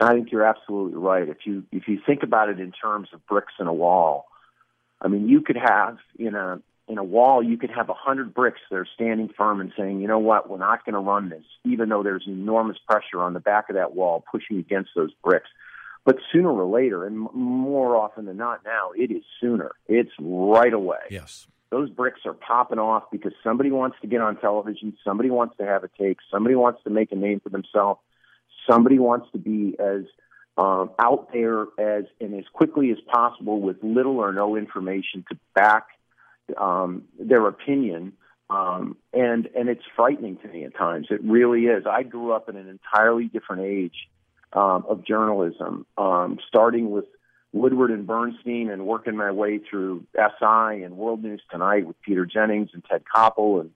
I 0.00 0.14
think 0.14 0.32
you're 0.32 0.44
absolutely 0.44 0.96
right. 0.96 1.28
If 1.28 1.38
you 1.44 1.64
if 1.72 1.88
you 1.88 2.00
think 2.06 2.22
about 2.22 2.48
it 2.48 2.60
in 2.60 2.72
terms 2.72 3.08
of 3.12 3.26
bricks 3.26 3.52
in 3.58 3.66
a 3.66 3.74
wall, 3.74 4.26
I 5.02 5.08
mean, 5.08 5.28
you 5.28 5.40
could 5.40 5.56
have 5.56 5.98
in 6.18 6.34
a 6.34 6.60
in 6.88 6.98
a 6.98 7.04
wall, 7.04 7.42
you 7.42 7.58
could 7.58 7.70
have 7.70 7.90
a 7.90 7.94
hundred 7.94 8.32
bricks 8.32 8.60
that 8.70 8.76
are 8.76 8.86
standing 8.94 9.28
firm 9.36 9.60
and 9.60 9.72
saying, 9.76 10.00
you 10.00 10.08
know 10.08 10.18
what, 10.18 10.48
we're 10.48 10.58
not 10.58 10.84
going 10.84 10.94
to 10.94 11.00
run 11.00 11.28
this, 11.28 11.44
even 11.64 11.88
though 11.88 12.02
there's 12.02 12.24
enormous 12.26 12.78
pressure 12.88 13.22
on 13.22 13.34
the 13.34 13.40
back 13.40 13.68
of 13.68 13.76
that 13.76 13.94
wall 13.94 14.24
pushing 14.30 14.58
against 14.58 14.90
those 14.96 15.10
bricks. 15.22 15.48
But 16.04 16.16
sooner 16.32 16.50
or 16.50 16.64
later, 16.64 17.04
and 17.04 17.18
more 17.34 17.96
often 17.96 18.24
than 18.24 18.38
not 18.38 18.64
now, 18.64 18.92
it 18.96 19.10
is 19.10 19.22
sooner. 19.40 19.72
It's 19.86 20.10
right 20.18 20.72
away. 20.72 21.00
Yes. 21.10 21.46
Those 21.70 21.90
bricks 21.90 22.20
are 22.24 22.32
popping 22.32 22.78
off 22.78 23.04
because 23.12 23.32
somebody 23.44 23.70
wants 23.70 23.98
to 24.00 24.06
get 24.06 24.22
on 24.22 24.36
television, 24.36 24.96
somebody 25.04 25.28
wants 25.28 25.58
to 25.58 25.66
have 25.66 25.84
a 25.84 25.90
take, 25.98 26.16
somebody 26.32 26.54
wants 26.54 26.82
to 26.84 26.90
make 26.90 27.12
a 27.12 27.16
name 27.16 27.40
for 27.40 27.50
themselves, 27.50 28.00
somebody 28.68 28.98
wants 28.98 29.26
to 29.32 29.38
be 29.38 29.76
as 29.78 30.04
um, 30.56 30.90
out 30.98 31.28
there 31.32 31.66
as 31.78 32.04
and 32.20 32.34
as 32.34 32.44
quickly 32.54 32.90
as 32.90 32.98
possible 33.12 33.60
with 33.60 33.76
little 33.82 34.18
or 34.18 34.32
no 34.32 34.56
information 34.56 35.24
to 35.30 35.38
back 35.54 35.86
um, 36.56 37.04
their 37.18 37.46
opinion. 37.46 38.12
Um, 38.50 38.96
and 39.12 39.46
and 39.54 39.68
it's 39.68 39.84
frightening 39.94 40.38
to 40.38 40.48
me 40.48 40.64
at 40.64 40.74
times. 40.74 41.08
It 41.10 41.22
really 41.22 41.66
is. 41.66 41.84
I 41.86 42.02
grew 42.02 42.32
up 42.32 42.48
in 42.48 42.56
an 42.56 42.66
entirely 42.68 43.26
different 43.26 43.62
age 43.62 44.08
um, 44.54 44.86
of 44.88 45.04
journalism, 45.04 45.84
um, 45.98 46.38
starting 46.48 46.90
with 46.90 47.04
Woodward 47.52 47.90
and 47.90 48.06
Bernstein, 48.06 48.70
and 48.70 48.86
working 48.86 49.16
my 49.16 49.30
way 49.32 49.58
through 49.58 50.06
SI 50.14 50.82
and 50.82 50.96
World 50.96 51.22
News 51.22 51.42
Tonight 51.50 51.86
with 51.86 52.00
Peter 52.00 52.24
Jennings 52.24 52.70
and 52.72 52.82
Ted 52.84 53.02
Koppel, 53.14 53.60
and 53.60 53.70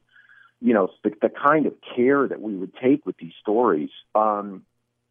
you 0.62 0.72
know 0.72 0.88
the, 1.04 1.10
the 1.20 1.28
kind 1.28 1.66
of 1.66 1.74
care 1.94 2.26
that 2.26 2.40
we 2.40 2.56
would 2.56 2.72
take 2.76 3.04
with 3.04 3.18
these 3.18 3.34
stories. 3.42 3.90
Um, 4.14 4.64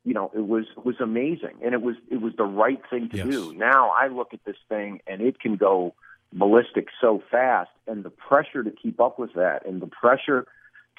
you 0.04 0.16
know, 0.16 0.32
it 0.34 0.48
was 0.48 0.66
it 0.76 0.84
was 0.84 1.00
amazing, 1.00 1.58
and 1.64 1.76
it 1.76 1.82
was 1.84 1.96
it 2.10 2.20
was 2.20 2.34
the 2.36 2.46
right 2.46 2.82
thing 2.90 3.10
to 3.10 3.18
Yes. 3.18 3.28
do. 3.28 3.54
Now 3.56 3.92
I 3.92 4.08
look 4.08 4.34
at 4.34 4.44
this 4.44 4.58
thing, 4.70 5.02
and 5.06 5.22
it 5.22 5.40
can 5.40 5.56
go 5.56 5.94
ballistic 6.34 6.88
so 7.00 7.22
fast, 7.30 7.70
and 7.88 8.04
the 8.04 8.10
pressure 8.10 8.64
to 8.64 8.72
keep 8.72 9.00
up 9.00 9.20
with 9.20 9.34
that, 9.34 9.66
and 9.66 9.82
the 9.82 9.88
pressure 9.88 10.46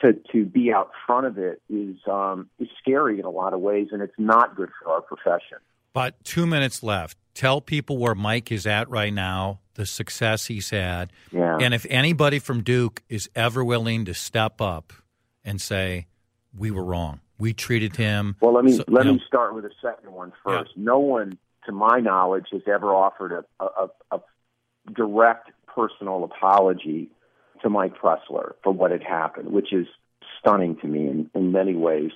to 0.00 0.14
to 0.32 0.44
be 0.44 0.72
out 0.72 0.90
front 1.06 1.26
of 1.26 1.38
it 1.38 1.62
is 1.68 1.96
um, 2.10 2.48
is 2.58 2.68
scary 2.80 3.18
in 3.18 3.24
a 3.24 3.30
lot 3.30 3.54
of 3.54 3.60
ways, 3.60 3.88
and 3.92 4.02
it's 4.02 4.18
not 4.18 4.56
good 4.56 4.70
for 4.82 4.90
our 4.90 5.00
profession. 5.00 5.58
But 5.92 6.22
two 6.24 6.46
minutes 6.46 6.82
left. 6.82 7.18
Tell 7.34 7.60
people 7.60 7.96
where 7.96 8.14
Mike 8.14 8.52
is 8.52 8.66
at 8.66 8.90
right 8.90 9.12
now, 9.12 9.60
the 9.74 9.86
success 9.86 10.46
he's 10.46 10.70
had. 10.70 11.12
Yeah. 11.30 11.58
And 11.60 11.72
if 11.72 11.86
anybody 11.88 12.38
from 12.38 12.62
Duke 12.62 13.02
is 13.08 13.30
ever 13.34 13.64
willing 13.64 14.04
to 14.04 14.14
step 14.14 14.60
up 14.60 14.92
and 15.44 15.60
say, 15.60 16.06
we 16.56 16.70
were 16.70 16.84
wrong, 16.84 17.20
we 17.38 17.54
treated 17.54 17.96
him. 17.96 18.36
Well, 18.40 18.52
let 18.52 18.64
me 18.64 18.76
so- 18.76 18.84
let 18.88 19.06
me 19.06 19.12
know, 19.12 19.18
start 19.26 19.54
with 19.54 19.64
the 19.64 19.70
second 19.82 20.12
one 20.12 20.32
first. 20.44 20.72
No 20.76 20.98
one, 20.98 21.38
to 21.66 21.72
my 21.72 22.00
knowledge, 22.00 22.46
has 22.52 22.62
ever 22.66 22.94
offered 22.94 23.32
a, 23.32 23.64
a, 23.64 23.88
a 24.10 24.20
direct 24.94 25.50
personal 25.66 26.24
apology 26.24 27.08
to 27.62 27.70
Mike 27.70 27.94
Pressler 27.96 28.54
for 28.62 28.72
what 28.72 28.90
had 28.90 29.02
happened, 29.02 29.52
which 29.52 29.72
is 29.72 29.86
stunning 30.40 30.76
to 30.76 30.86
me 30.86 31.08
in, 31.08 31.30
in 31.34 31.52
many 31.52 31.74
ways. 31.74 32.10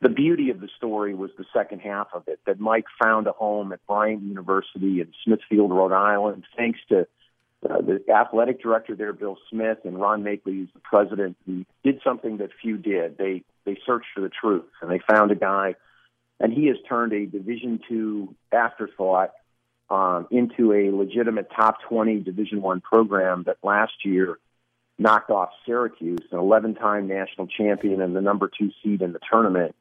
The 0.00 0.08
beauty 0.08 0.50
of 0.50 0.60
the 0.60 0.68
story 0.76 1.14
was 1.14 1.30
the 1.36 1.44
second 1.52 1.80
half 1.80 2.08
of 2.14 2.28
it 2.28 2.38
that 2.46 2.60
Mike 2.60 2.86
found 3.02 3.26
a 3.26 3.32
home 3.32 3.72
at 3.72 3.84
Bryant 3.86 4.22
University 4.22 5.00
in 5.00 5.12
Smithfield, 5.24 5.70
Rhode 5.72 5.92
Island, 5.92 6.44
thanks 6.56 6.78
to 6.88 7.06
uh, 7.68 7.80
the 7.80 8.00
athletic 8.12 8.62
director 8.62 8.94
there, 8.94 9.12
Bill 9.12 9.36
Smith, 9.50 9.78
and 9.84 10.00
Ron 10.00 10.22
Machtley, 10.22 10.54
who's 10.54 10.68
the 10.72 10.80
president, 10.80 11.36
who 11.44 11.64
did 11.82 12.00
something 12.04 12.36
that 12.38 12.50
few 12.62 12.76
did. 12.76 13.18
They 13.18 13.42
they 13.64 13.76
searched 13.84 14.06
for 14.14 14.20
the 14.20 14.30
truth, 14.30 14.64
and 14.80 14.90
they 14.90 15.00
found 15.12 15.32
a 15.32 15.34
guy, 15.34 15.74
and 16.38 16.52
he 16.52 16.68
has 16.68 16.76
turned 16.88 17.12
a 17.12 17.26
Division 17.26 17.80
two 17.88 18.34
afterthought 18.52 19.32
um, 19.90 20.26
into 20.30 20.72
a 20.72 20.90
legitimate 20.90 21.50
top 21.54 21.82
twenty 21.88 22.20
Division 22.20 22.60
one 22.62 22.80
program 22.80 23.44
that 23.46 23.56
last 23.62 24.04
year 24.04 24.38
knocked 24.98 25.30
off 25.30 25.50
Syracuse, 25.64 26.18
an 26.32 26.38
11-time 26.38 27.06
national 27.06 27.46
champion 27.46 28.00
and 28.00 28.16
the 28.16 28.20
number 28.20 28.50
two 28.58 28.70
seed 28.82 29.00
in 29.00 29.12
the 29.12 29.20
tournament, 29.30 29.74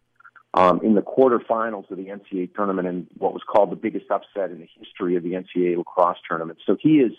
um, 0.53 0.79
in 0.83 0.93
the 0.93 1.01
quarterfinals 1.01 1.89
of 1.89 1.97
the 1.97 2.05
NCAA 2.05 2.53
tournament, 2.53 2.87
and 2.87 3.07
what 3.17 3.33
was 3.33 3.41
called 3.47 3.71
the 3.71 3.75
biggest 3.75 4.09
upset 4.11 4.51
in 4.51 4.59
the 4.59 4.69
history 4.79 5.15
of 5.15 5.23
the 5.23 5.31
NCAA 5.33 5.77
lacrosse 5.77 6.17
tournament. 6.27 6.59
So 6.65 6.77
he 6.79 6.99
is 6.99 7.13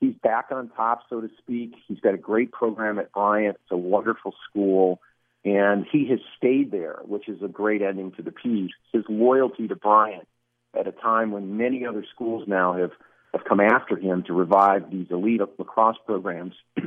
he's 0.00 0.14
back 0.22 0.46
on 0.50 0.70
top, 0.70 1.02
so 1.08 1.20
to 1.20 1.28
speak. 1.38 1.74
He's 1.86 2.00
got 2.00 2.14
a 2.14 2.18
great 2.18 2.52
program 2.52 2.98
at 2.98 3.12
Bryant. 3.12 3.56
It's 3.62 3.70
a 3.70 3.76
wonderful 3.76 4.34
school, 4.48 5.00
and 5.44 5.86
he 5.90 6.08
has 6.08 6.20
stayed 6.36 6.70
there, 6.70 7.00
which 7.04 7.28
is 7.28 7.42
a 7.42 7.48
great 7.48 7.82
ending 7.82 8.12
to 8.12 8.22
the 8.22 8.32
piece. 8.32 8.72
His 8.92 9.04
loyalty 9.08 9.68
to 9.68 9.76
Bryant 9.76 10.26
at 10.78 10.86
a 10.86 10.92
time 10.92 11.30
when 11.30 11.56
many 11.56 11.84
other 11.86 12.04
schools 12.14 12.44
now 12.46 12.74
have 12.74 12.92
have 13.32 13.44
come 13.44 13.60
after 13.60 13.96
him 13.96 14.22
to 14.26 14.32
revive 14.32 14.90
these 14.90 15.08
elite 15.10 15.40
lacrosse 15.58 15.96
programs. 16.06 16.54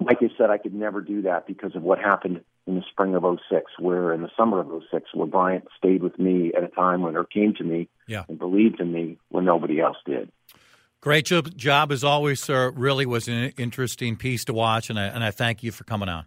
like 0.00 0.18
I 0.20 0.28
said 0.36 0.50
I 0.50 0.58
could 0.58 0.74
never 0.74 1.00
do 1.00 1.22
that 1.22 1.46
because 1.46 1.74
of 1.76 1.82
what 1.82 1.98
happened 1.98 2.42
in 2.66 2.74
the 2.76 2.82
spring 2.90 3.14
of 3.14 3.24
'06, 3.24 3.72
where 3.78 4.12
in 4.12 4.22
the 4.22 4.30
summer 4.36 4.60
of 4.60 4.68
'06, 4.90 5.14
where 5.14 5.26
Bryant 5.26 5.64
stayed 5.76 6.02
with 6.02 6.18
me 6.18 6.52
at 6.56 6.64
a 6.64 6.68
time 6.68 7.02
when, 7.02 7.16
or 7.16 7.24
came 7.24 7.54
to 7.54 7.64
me 7.64 7.88
Yeah. 8.06 8.24
and 8.28 8.38
believed 8.38 8.80
in 8.80 8.92
me 8.92 9.18
when 9.28 9.44
nobody 9.44 9.80
else 9.80 9.98
did. 10.04 10.30
Great 11.00 11.26
job, 11.26 11.54
job 11.54 11.92
as 11.92 12.02
always, 12.02 12.42
sir. 12.42 12.70
Really 12.70 13.04
was 13.04 13.28
an 13.28 13.52
interesting 13.58 14.16
piece 14.16 14.44
to 14.46 14.54
watch, 14.54 14.88
and 14.88 14.98
I, 14.98 15.04
and 15.04 15.22
I 15.22 15.30
thank 15.30 15.62
you 15.62 15.70
for 15.70 15.84
coming 15.84 16.08
on. 16.08 16.24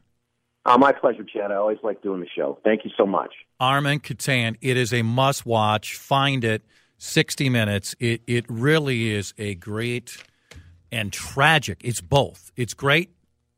Uh, 0.67 0.77
my 0.77 0.91
pleasure, 0.91 1.23
Chad. 1.23 1.49
I 1.49 1.56
always 1.56 1.77
like 1.82 2.01
doing 2.01 2.19
the 2.19 2.27
show. 2.27 2.60
Thank 2.65 2.84
you 2.84 2.91
so 2.97 3.06
much. 3.06 3.34
Armen 3.58 4.01
Keteyian, 4.01 4.58
it 4.60 4.75
is 4.75 4.93
a 4.93 5.01
must 5.01 5.45
watch. 5.45 5.95
Find 5.95 6.43
it, 6.43 6.62
60 6.97 7.47
minutes. 7.47 7.95
It, 7.99 8.21
it 8.27 8.45
really 8.49 9.12
is 9.12 9.34
a 9.38 9.56
great 9.56 10.17
and 10.91 11.13
tragic. 11.13 11.80
It's 11.86 12.01
both. 12.01 12.51
It's 12.58 12.73
great 12.73 13.12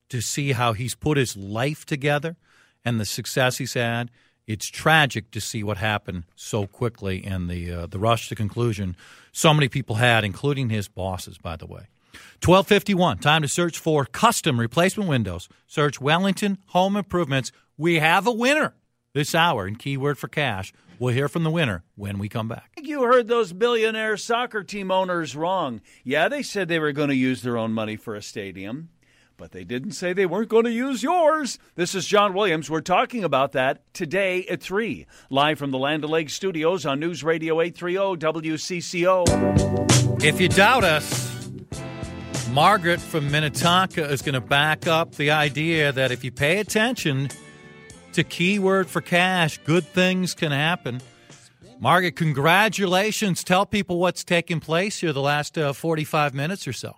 to 0.09 0.21
see 0.21 0.51
how 0.51 0.73
he's 0.73 0.93
put 0.93 1.17
his 1.17 1.35
life 1.35 1.83
together 1.83 2.35
and 2.85 2.99
the 2.99 3.05
success 3.05 3.57
he's 3.57 3.73
had. 3.73 4.11
It's 4.45 4.67
tragic 4.67 5.31
to 5.31 5.41
see 5.41 5.63
what 5.63 5.77
happened 5.77 6.25
so 6.35 6.67
quickly 6.67 7.23
and 7.23 7.49
the 7.49 7.71
uh, 7.71 7.85
the 7.85 7.99
rush 7.99 8.29
to 8.29 8.35
conclusion 8.35 8.95
so 9.31 9.53
many 9.53 9.67
people 9.67 9.95
had, 9.95 10.23
including 10.23 10.69
his 10.69 10.87
bosses, 10.87 11.37
by 11.37 11.55
the 11.55 11.67
way. 11.67 11.87
1251, 12.43 13.17
time 13.19 13.41
to 13.41 13.47
search 13.47 13.77
for 13.77 14.05
custom 14.05 14.59
replacement 14.59 15.09
windows. 15.09 15.49
Search 15.67 15.99
Wellington 16.01 16.57
Home 16.67 16.95
Improvements. 16.95 17.51
We 17.77 17.99
have 17.99 18.27
a 18.27 18.31
winner 18.31 18.75
this 19.13 19.33
hour 19.35 19.67
in 19.67 19.75
keyword 19.75 20.17
for 20.17 20.27
cash. 20.27 20.71
We'll 20.99 21.13
hear 21.13 21.29
from 21.29 21.43
the 21.43 21.49
winner 21.49 21.83
when 21.95 22.19
we 22.19 22.27
come 22.27 22.47
back. 22.47 22.71
you 22.81 23.03
heard 23.03 23.27
those 23.27 23.53
billionaire 23.53 24.17
soccer 24.17 24.63
team 24.63 24.91
owners 24.91 25.35
wrong. 25.35 25.81
Yeah, 26.03 26.27
they 26.27 26.43
said 26.43 26.67
they 26.67 26.79
were 26.79 26.91
going 26.91 27.09
to 27.09 27.15
use 27.15 27.41
their 27.41 27.57
own 27.57 27.71
money 27.71 27.95
for 27.95 28.15
a 28.15 28.21
stadium, 28.21 28.89
but 29.37 29.51
they 29.51 29.63
didn't 29.63 29.93
say 29.93 30.11
they 30.11 30.25
weren't 30.25 30.49
going 30.49 30.65
to 30.65 30.71
use 30.71 31.01
yours. 31.01 31.57
This 31.75 31.95
is 31.95 32.05
John 32.05 32.33
Williams. 32.33 32.69
We're 32.69 32.81
talking 32.81 33.23
about 33.23 33.53
that 33.53 33.81
today 33.93 34.45
at 34.47 34.61
3, 34.61 35.05
live 35.29 35.57
from 35.57 35.71
the 35.71 35.77
Land 35.77 36.03
O'Lakes 36.03 36.33
studios 36.33 36.85
on 36.85 36.99
News 36.99 37.23
Radio 37.23 37.61
830 37.61 38.49
WCCO. 38.49 40.21
If 40.21 40.41
you 40.41 40.49
doubt 40.49 40.83
us, 40.83 41.38
Margaret 42.53 42.99
from 42.99 43.29
Minnetonka 43.31 44.03
is 44.09 44.21
going 44.21 44.33
to 44.33 44.41
back 44.41 44.87
up 44.87 45.15
the 45.15 45.31
idea 45.31 45.91
that 45.91 46.11
if 46.11 46.23
you 46.23 46.31
pay 46.31 46.57
attention 46.59 47.29
to 48.13 48.23
keyword 48.23 48.87
for 48.87 49.01
cash, 49.01 49.59
good 49.65 49.85
things 49.85 50.33
can 50.33 50.51
happen. 50.51 50.99
Margaret, 51.79 52.15
congratulations. 52.15 53.43
Tell 53.43 53.65
people 53.65 53.99
what's 53.99 54.23
taking 54.23 54.59
place 54.59 54.99
here 54.99 55.13
the 55.13 55.21
last 55.21 55.57
uh, 55.57 55.73
45 55.73 56.33
minutes 56.33 56.67
or 56.67 56.73
so. 56.73 56.95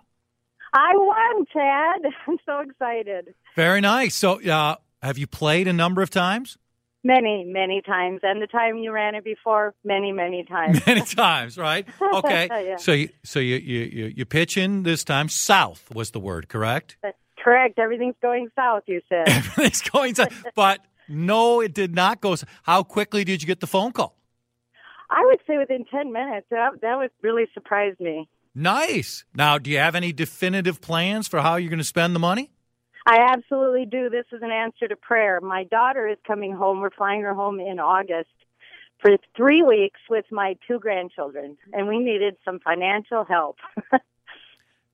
I 0.72 0.92
won, 0.94 1.44
Chad. 1.52 2.12
I'm 2.26 2.38
so 2.46 2.60
excited. 2.60 3.34
Very 3.54 3.80
nice. 3.80 4.14
So, 4.14 4.42
uh, 4.42 4.76
have 5.02 5.18
you 5.18 5.26
played 5.26 5.68
a 5.68 5.72
number 5.72 6.00
of 6.00 6.10
times? 6.10 6.56
Many, 7.04 7.44
many 7.44 7.82
times. 7.82 8.20
And 8.22 8.40
the 8.40 8.46
time 8.46 8.76
you 8.76 8.92
ran 8.92 9.14
it 9.16 9.24
before, 9.24 9.74
many, 9.84 10.12
many 10.12 10.44
times. 10.44 10.80
Many 10.86 11.00
times, 11.02 11.58
right? 11.58 11.86
Okay. 12.14 12.48
Yeah. 12.64 12.76
So, 12.76 12.92
you, 12.92 13.08
so 13.24 13.40
you, 13.40 13.56
you, 13.56 14.12
you, 14.16 14.24
pitch 14.24 14.56
in 14.56 14.84
this 14.84 15.02
time. 15.02 15.28
South 15.28 15.92
was 15.92 16.12
the 16.12 16.20
word, 16.20 16.48
correct? 16.48 16.96
Correct. 17.42 17.76
Everything's 17.78 18.14
going 18.22 18.48
south, 18.54 18.84
you 18.86 19.00
said. 19.08 19.24
Everything's 19.28 19.80
going 19.82 20.14
south. 20.14 20.32
But 20.54 20.78
no, 21.08 21.60
it 21.60 21.74
did 21.74 21.92
not 21.94 22.20
go. 22.20 22.34
s- 22.34 22.44
How 22.62 22.84
quickly 22.84 23.24
did 23.24 23.42
you 23.42 23.46
get 23.48 23.58
the 23.58 23.66
phone 23.66 23.90
call? 23.90 24.16
I 25.10 25.24
would 25.26 25.40
say 25.46 25.58
within 25.58 25.84
10 25.86 26.12
minutes. 26.12 26.46
That, 26.50 26.80
that 26.82 26.96
would 26.98 27.10
really 27.20 27.46
surprise 27.52 27.94
me. 27.98 28.28
Nice. 28.54 29.24
Now, 29.34 29.58
do 29.58 29.70
you 29.70 29.78
have 29.78 29.96
any 29.96 30.12
definitive 30.12 30.80
plans 30.80 31.26
for 31.26 31.40
how 31.40 31.56
you're 31.56 31.70
going 31.70 31.78
to 31.78 31.84
spend 31.84 32.14
the 32.14 32.20
money? 32.20 32.52
I 33.06 33.32
absolutely 33.32 33.86
do. 33.86 34.08
This 34.10 34.26
is 34.32 34.42
an 34.42 34.50
answer 34.50 34.88
to 34.88 34.96
prayer. 34.96 35.40
My 35.40 35.64
daughter 35.64 36.08
is 36.08 36.18
coming 36.26 36.52
home. 36.52 36.80
We're 36.80 36.90
flying 36.90 37.22
her 37.22 37.34
home 37.34 37.58
in 37.60 37.78
August 37.80 38.30
for 39.00 39.16
three 39.36 39.62
weeks 39.62 40.00
with 40.08 40.24
my 40.30 40.56
two 40.68 40.78
grandchildren, 40.78 41.56
and 41.72 41.88
we 41.88 41.98
needed 41.98 42.36
some 42.44 42.60
financial 42.60 43.24
help. 43.24 43.56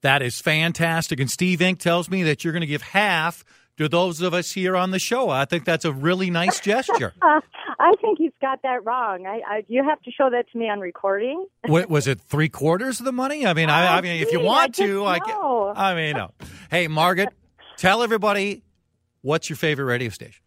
That 0.02 0.22
is 0.22 0.40
fantastic. 0.40 1.18
And 1.18 1.30
Steve 1.30 1.59
Inc. 1.59 1.78
tells 1.78 2.09
me 2.09 2.22
that 2.24 2.44
you're 2.44 2.52
going 2.52 2.61
to 2.61 2.66
give 2.66 2.82
half 2.82 3.44
to 3.78 3.88
those 3.88 4.20
of 4.20 4.34
us 4.34 4.52
here 4.52 4.76
on 4.76 4.90
the 4.90 4.98
show. 4.98 5.30
I 5.30 5.44
think 5.44 5.64
that's 5.64 5.84
a 5.84 5.92
really 5.92 6.30
nice 6.30 6.61
gesture. 6.61 7.14
Uh, 7.22 7.40
I 7.80 7.92
think 8.00 8.18
he's 8.18 8.32
got 8.40 8.62
that 8.62 8.84
wrong. 8.84 9.26
I, 9.26 9.40
I 9.46 9.64
you 9.68 9.84
have 9.84 10.00
to 10.02 10.11
show 10.11 10.30
that 10.30 10.50
to 10.52 10.59
me 10.59 10.68
on 10.68 10.80
recording. 10.80 11.46
What, 11.66 11.90
was 11.90 12.06
it 12.06 12.20
three 12.20 12.48
quarters 12.48 12.98
of 12.98 13.04
the 13.04 13.12
money? 13.12 13.46
I 13.46 13.52
mean, 13.52 13.68
I, 13.68 13.98
I 13.98 14.00
mean, 14.00 14.22
if 14.22 14.32
you 14.32 14.40
want 14.40 14.80
I 14.80 14.86
to, 14.86 15.04
I 15.04 15.18
can. 15.18 15.36
I 15.76 15.94
mean, 15.94 16.16
no. 16.16 16.30
Hey, 16.70 16.88
Margaret, 16.88 17.28
tell 17.79 18.03
everybody 18.03 18.62
what's 19.22 19.49
your 19.49 19.57
favorite 19.57 19.87
radio 19.87 20.11
station. 20.11 20.43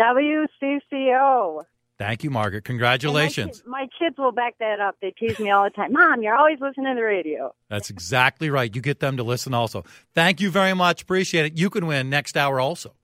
WCCO. 0.00 1.64
Thank 1.98 2.24
you, 2.24 2.30
Margaret. 2.30 2.64
Congratulations. 2.64 3.62
My 3.66 3.86
kids 3.98 4.16
will 4.18 4.32
back 4.32 4.58
that 4.58 4.80
up. 4.80 4.96
They 5.00 5.12
tease 5.12 5.38
me 5.38 5.50
all 5.50 5.64
the 5.64 5.70
time. 5.70 5.92
Mom, 5.92 6.22
you're 6.22 6.34
always 6.34 6.58
listening 6.60 6.86
to 6.86 6.94
the 6.94 7.02
radio. 7.04 7.54
That's 7.68 7.90
exactly 7.90 8.50
right. 8.50 8.74
You 8.74 8.80
get 8.80 9.00
them 9.00 9.16
to 9.18 9.22
listen 9.22 9.54
also. 9.54 9.84
Thank 10.14 10.40
you 10.40 10.50
very 10.50 10.74
much. 10.74 11.02
Appreciate 11.02 11.46
it. 11.46 11.58
You 11.58 11.70
can 11.70 11.86
win 11.86 12.10
next 12.10 12.36
hour 12.36 12.58
also. 12.58 12.94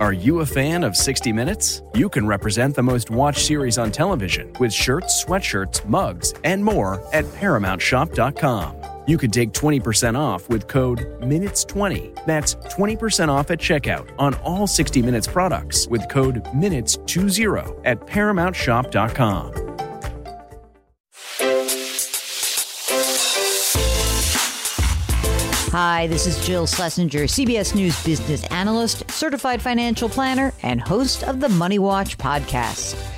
Are 0.00 0.12
you 0.12 0.40
a 0.40 0.46
fan 0.46 0.84
of 0.84 0.96
60 0.96 1.32
Minutes? 1.32 1.82
You 1.94 2.08
can 2.08 2.26
represent 2.26 2.74
the 2.74 2.82
most 2.82 3.10
watched 3.10 3.46
series 3.46 3.78
on 3.78 3.90
television 3.90 4.52
with 4.58 4.72
shirts, 4.72 5.24
sweatshirts, 5.24 5.84
mugs, 5.86 6.34
and 6.44 6.64
more 6.64 7.00
at 7.12 7.24
ParamountShop.com. 7.24 8.97
You 9.08 9.16
can 9.16 9.30
take 9.30 9.52
20% 9.52 10.18
off 10.18 10.46
with 10.50 10.68
code 10.68 10.98
MINUTES20. 11.22 12.26
That's 12.26 12.56
20% 12.56 13.30
off 13.30 13.50
at 13.50 13.58
checkout 13.58 14.10
on 14.18 14.34
all 14.34 14.66
60 14.66 15.00
Minutes 15.00 15.26
products 15.26 15.88
with 15.88 16.06
code 16.10 16.44
MINUTES20 16.44 17.80
at 17.86 18.00
ParamountShop.com. 18.00 19.54
Hi, 25.72 26.06
this 26.08 26.26
is 26.26 26.46
Jill 26.46 26.66
Schlesinger, 26.66 27.24
CBS 27.24 27.74
News 27.74 28.04
business 28.04 28.44
analyst, 28.50 29.10
certified 29.10 29.62
financial 29.62 30.10
planner, 30.10 30.52
and 30.62 30.82
host 30.82 31.24
of 31.24 31.40
the 31.40 31.48
Money 31.48 31.78
Watch 31.78 32.18
podcast. 32.18 33.17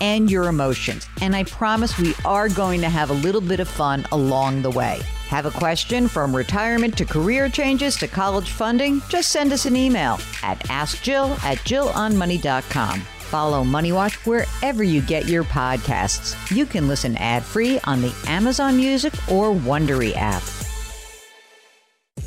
and 0.00 0.30
your 0.30 0.44
emotions. 0.48 1.06
And 1.20 1.34
I 1.34 1.44
promise 1.44 1.98
we 1.98 2.14
are 2.24 2.48
going 2.48 2.80
to 2.80 2.88
have 2.88 3.10
a 3.10 3.14
little 3.14 3.40
bit 3.40 3.60
of 3.60 3.68
fun 3.68 4.06
along 4.12 4.62
the 4.62 4.70
way. 4.70 5.00
Have 5.28 5.46
a 5.46 5.50
question 5.50 6.08
from 6.08 6.34
retirement 6.34 6.96
to 6.98 7.04
career 7.04 7.48
changes 7.48 7.96
to 7.96 8.08
college 8.08 8.50
funding? 8.50 9.02
Just 9.08 9.28
send 9.28 9.52
us 9.52 9.66
an 9.66 9.76
email 9.76 10.14
at 10.42 10.58
askjill 10.60 11.32
at 11.44 11.58
jillonmoney.com. 11.58 13.00
Follow 13.00 13.62
Money 13.62 13.92
Watch 13.92 14.24
wherever 14.24 14.82
you 14.82 15.02
get 15.02 15.28
your 15.28 15.44
podcasts. 15.44 16.34
You 16.54 16.64
can 16.64 16.88
listen 16.88 17.14
ad-free 17.18 17.78
on 17.84 18.00
the 18.00 18.14
Amazon 18.26 18.78
Music 18.78 19.12
or 19.30 19.52
Wondery 19.52 20.16
app. 20.16 20.42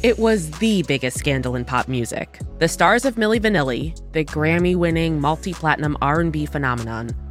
It 0.03 0.17
was 0.17 0.49
the 0.51 0.81
biggest 0.83 1.17
scandal 1.17 1.55
in 1.55 1.65
pop 1.65 1.87
music. 1.87 2.39
The 2.57 2.67
stars 2.67 3.05
of 3.05 3.15
Milli 3.15 3.39
Vanilli, 3.39 3.95
the 4.13 4.25
Grammy-winning 4.25 5.19
multi-platinum 5.19 5.95
R&B 6.01 6.47
phenomenon, 6.47 7.11